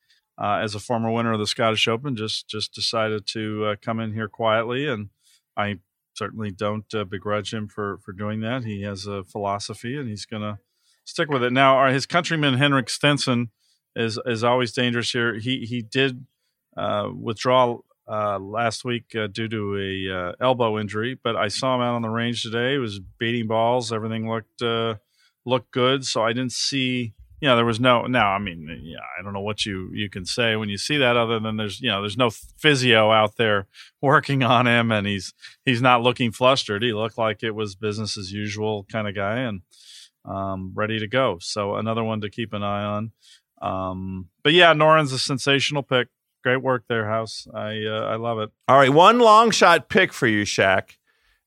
[0.41, 3.99] uh, as a former winner of the Scottish Open, just just decided to uh, come
[3.99, 5.09] in here quietly, and
[5.57, 5.81] I
[6.13, 8.63] certainly don't uh, begrudge him for for doing that.
[8.63, 10.61] He has a philosophy, and he's going to
[11.05, 11.53] stick with it.
[11.53, 13.51] Now, his countryman Henrik Stenson
[13.97, 15.39] is is always dangerous here.
[15.39, 16.27] He he did
[16.77, 17.79] uh, withdraw
[18.11, 22.03] uh, last week uh, due to a elbow injury, but I saw him out on
[22.03, 22.73] the range today.
[22.73, 23.93] He was beating balls.
[23.93, 24.63] Everything looked
[25.47, 28.33] looked good, so I didn't see you know, there was no now.
[28.33, 31.19] I mean, yeah, I don't know what you you can say when you see that,
[31.19, 33.67] other than there's you know, there's no physio out there
[34.01, 36.83] working on him, and he's he's not looking flustered.
[36.83, 39.61] He looked like it was business as usual kind of guy, and
[40.25, 41.39] um, ready to go.
[41.41, 43.13] So another one to keep an eye on.
[43.61, 46.09] Um, but yeah, Noren's a sensational pick.
[46.43, 47.47] Great work there, House.
[47.55, 48.51] I uh, I love it.
[48.69, 50.97] All right, one long shot pick for you, Shaq.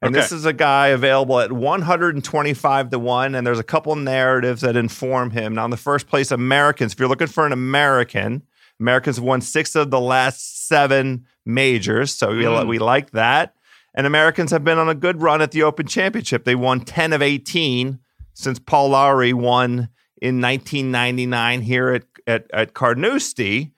[0.02, 0.22] And okay.
[0.22, 3.36] this is a guy available at 125 to 1.
[3.36, 5.56] And there's a couple narratives that inform him.
[5.56, 8.44] Now, in the first place, Americans, if you're looking for an American,
[8.80, 12.14] Americans have won six of the last seven majors.
[12.14, 12.62] So mm.
[12.62, 13.56] we, we like that.
[13.96, 16.44] And Americans have been on a good run at the Open Championship.
[16.44, 17.98] They won 10 of 18
[18.38, 19.90] since Paul Lawrie won
[20.22, 23.74] in 1999 here at, at, at Carnoustie.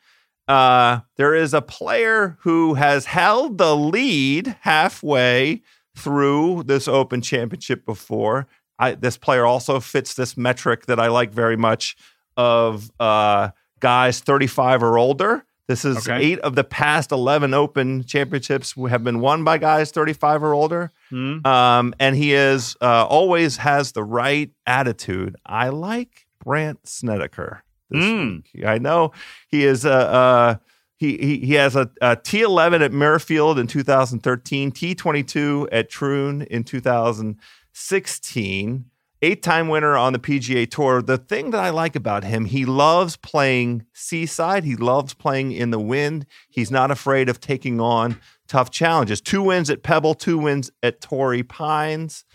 [0.49, 5.61] Uh, there is a player who has held the lead halfway
[5.95, 8.47] through this Open Championship before.
[8.77, 11.95] I, this player also fits this metric that I like very much
[12.35, 15.45] of uh, guys 35 or older.
[15.67, 16.21] This is okay.
[16.21, 20.91] eight of the past 11 Open Championships have been won by guys 35 or older.
[21.11, 21.45] Mm.
[21.45, 25.35] Um, and he is uh, always has the right attitude.
[25.45, 27.63] I like Brandt Snedeker.
[27.93, 28.43] Mm.
[28.65, 29.11] I know
[29.47, 29.93] he is a.
[29.93, 30.55] Uh,
[30.97, 36.65] he, he, he has a a T11 at Muirfield in 2013, T22 at Troon in
[36.65, 38.85] 2016,
[39.21, 41.01] eight time winner on the PGA Tour.
[41.01, 45.71] The thing that I like about him, he loves playing seaside, he loves playing in
[45.71, 46.25] the wind.
[46.49, 48.19] He's not afraid of taking on
[48.49, 49.21] tough challenges.
[49.21, 52.25] Two wins at Pebble, two wins at Torrey Pines.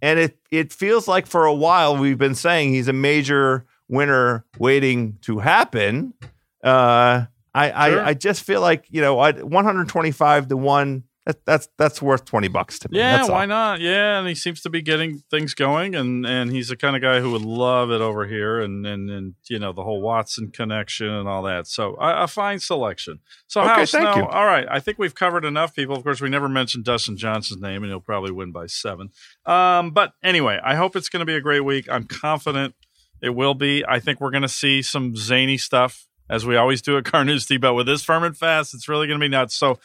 [0.00, 4.44] And it, it feels like for a while we've been saying he's a major winner
[4.58, 6.14] waiting to happen.
[6.62, 8.00] Uh, I, sure.
[8.00, 12.48] I I just feel like you know 125 to one that, that's that's worth twenty
[12.48, 12.98] bucks to me.
[12.98, 13.80] Yeah, why not?
[13.80, 17.02] Yeah, and he seems to be getting things going, and and he's the kind of
[17.02, 20.50] guy who would love it over here, and and and you know the whole Watson
[20.50, 21.68] connection and all that.
[21.68, 23.20] So a, a fine selection.
[23.46, 24.24] So okay, House, thank you.
[24.24, 25.96] all right, I think we've covered enough people.
[25.96, 29.10] Of course, we never mentioned Dustin Johnson's name, and he'll probably win by seven.
[29.46, 31.86] Um, but anyway, I hope it's going to be a great week.
[31.88, 32.74] I'm confident
[33.22, 33.84] it will be.
[33.86, 37.58] I think we're going to see some zany stuff as we always do at Carnoustie,
[37.58, 39.54] but with this firm and fast, it's really going to be nuts.
[39.54, 39.78] So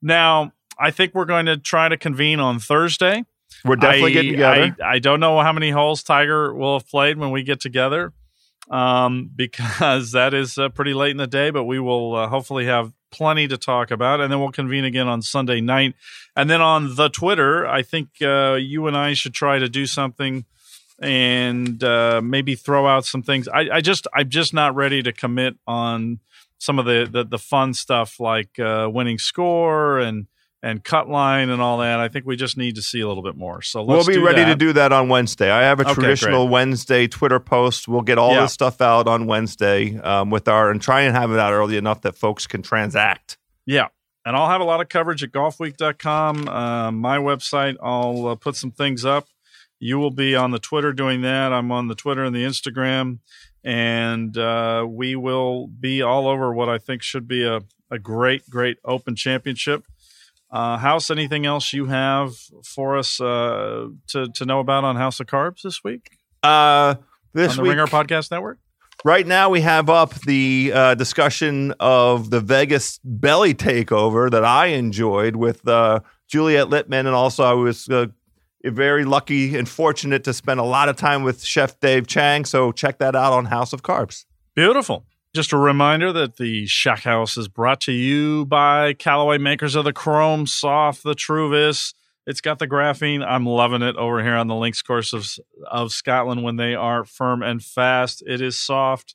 [0.00, 3.24] now I think we're going to try to convene on Thursday.
[3.64, 4.76] We're definitely I, getting together.
[4.82, 8.12] I, I, don't know how many holes Tiger will have played when we get together,
[8.70, 11.50] um, because that is uh, pretty late in the day.
[11.50, 15.08] But we will uh, hopefully have plenty to talk about, and then we'll convene again
[15.08, 15.94] on Sunday night.
[16.34, 19.84] And then on the Twitter, I think uh, you and I should try to do
[19.84, 20.46] something
[21.00, 23.48] and uh, maybe throw out some things.
[23.48, 26.20] I, I, just I'm just not ready to commit on
[26.58, 30.26] some of the the, the fun stuff like uh, winning score and
[30.62, 32.00] and cut line and all that.
[32.00, 33.62] I think we just need to see a little bit more.
[33.62, 34.50] So we'll be ready that.
[34.50, 35.50] to do that on Wednesday.
[35.50, 36.52] I have a okay, traditional great.
[36.52, 37.88] Wednesday Twitter post.
[37.88, 38.42] We'll get all yeah.
[38.42, 41.76] this stuff out on Wednesday um, with our and try and have it out early
[41.76, 43.38] enough that folks can transact.
[43.64, 43.88] Yeah.
[44.24, 47.76] And I'll have a lot of coverage at golfweek.com, uh, my website.
[47.82, 49.28] I'll uh, put some things up.
[49.78, 51.54] You will be on the Twitter doing that.
[51.54, 53.20] I'm on the Twitter and the Instagram.
[53.64, 58.48] And uh, we will be all over what I think should be a, a great,
[58.50, 59.84] great Open Championship.
[60.52, 62.34] Uh, House, anything else you have
[62.64, 66.18] for us uh, to to know about on House of Carbs this week?
[66.42, 66.96] Uh,
[67.32, 68.58] this on the week, Ringer Podcast Network.
[69.04, 74.66] Right now, we have up the uh, discussion of the Vegas belly takeover that I
[74.66, 78.06] enjoyed with uh, Juliet Litman, and also I was uh,
[78.64, 82.44] very lucky and fortunate to spend a lot of time with Chef Dave Chang.
[82.44, 84.26] So check that out on House of Carbs.
[84.54, 85.06] Beautiful.
[85.32, 89.84] Just a reminder that the Shack House is brought to you by Callaway, makers of
[89.84, 91.94] the Chrome Soft, the Truvis.
[92.26, 93.24] It's got the graphene.
[93.24, 95.28] I'm loving it over here on the links course of,
[95.70, 98.24] of Scotland when they are firm and fast.
[98.26, 99.14] It is soft.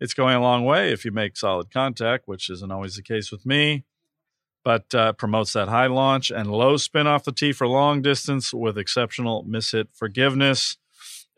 [0.00, 3.30] It's going a long way if you make solid contact, which isn't always the case
[3.30, 3.84] with me,
[4.64, 8.54] but uh, promotes that high launch and low spin off the tee for long distance
[8.54, 10.78] with exceptional miss hit forgiveness.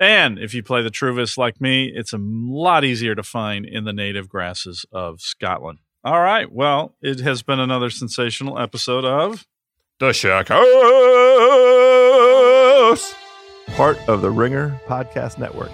[0.01, 3.85] And if you play the Truvis like me, it's a lot easier to find in
[3.85, 5.81] the native grasses of Scotland.
[6.03, 6.51] All right.
[6.51, 9.47] Well, it has been another sensational episode of
[9.99, 10.65] The Shack House,
[13.77, 15.71] part of the Ringer Podcast Network.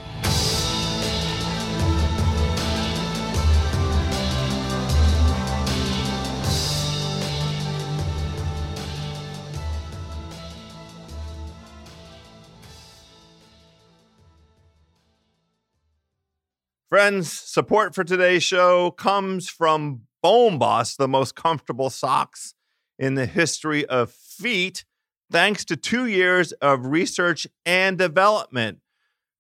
[16.97, 22.55] Friends, support for today's show comes from Bombas, the most comfortable socks
[22.99, 24.86] in the history of feet,
[25.30, 28.78] thanks to two years of research and development.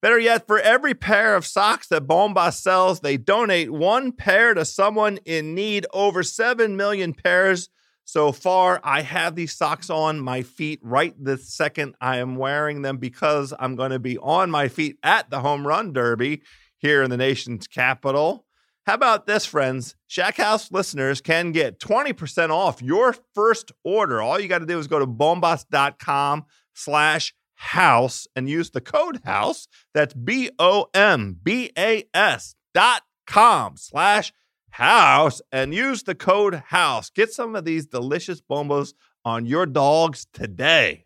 [0.02, 4.66] Better yet, for every pair of socks that Boss sells, they donate one pair to
[4.66, 5.86] someone in need.
[5.94, 7.70] Over 7 million pairs
[8.04, 8.82] so far.
[8.84, 11.94] I have these socks on my feet right this second.
[12.02, 15.66] I am wearing them because I'm going to be on my feet at the Home
[15.66, 16.42] Run Derby
[16.78, 18.46] here in the nation's capital.
[18.86, 19.96] How about this, friends?
[20.06, 24.22] Shack House listeners can get 20% off your first order.
[24.22, 29.20] All you got to do is go to bombas.com slash house and use the code
[29.24, 29.66] house.
[29.92, 34.32] That's B O M B A S dot com slash
[34.70, 37.10] house and use the code house.
[37.10, 38.92] Get some of these delicious Bombas
[39.24, 41.05] on your dogs today.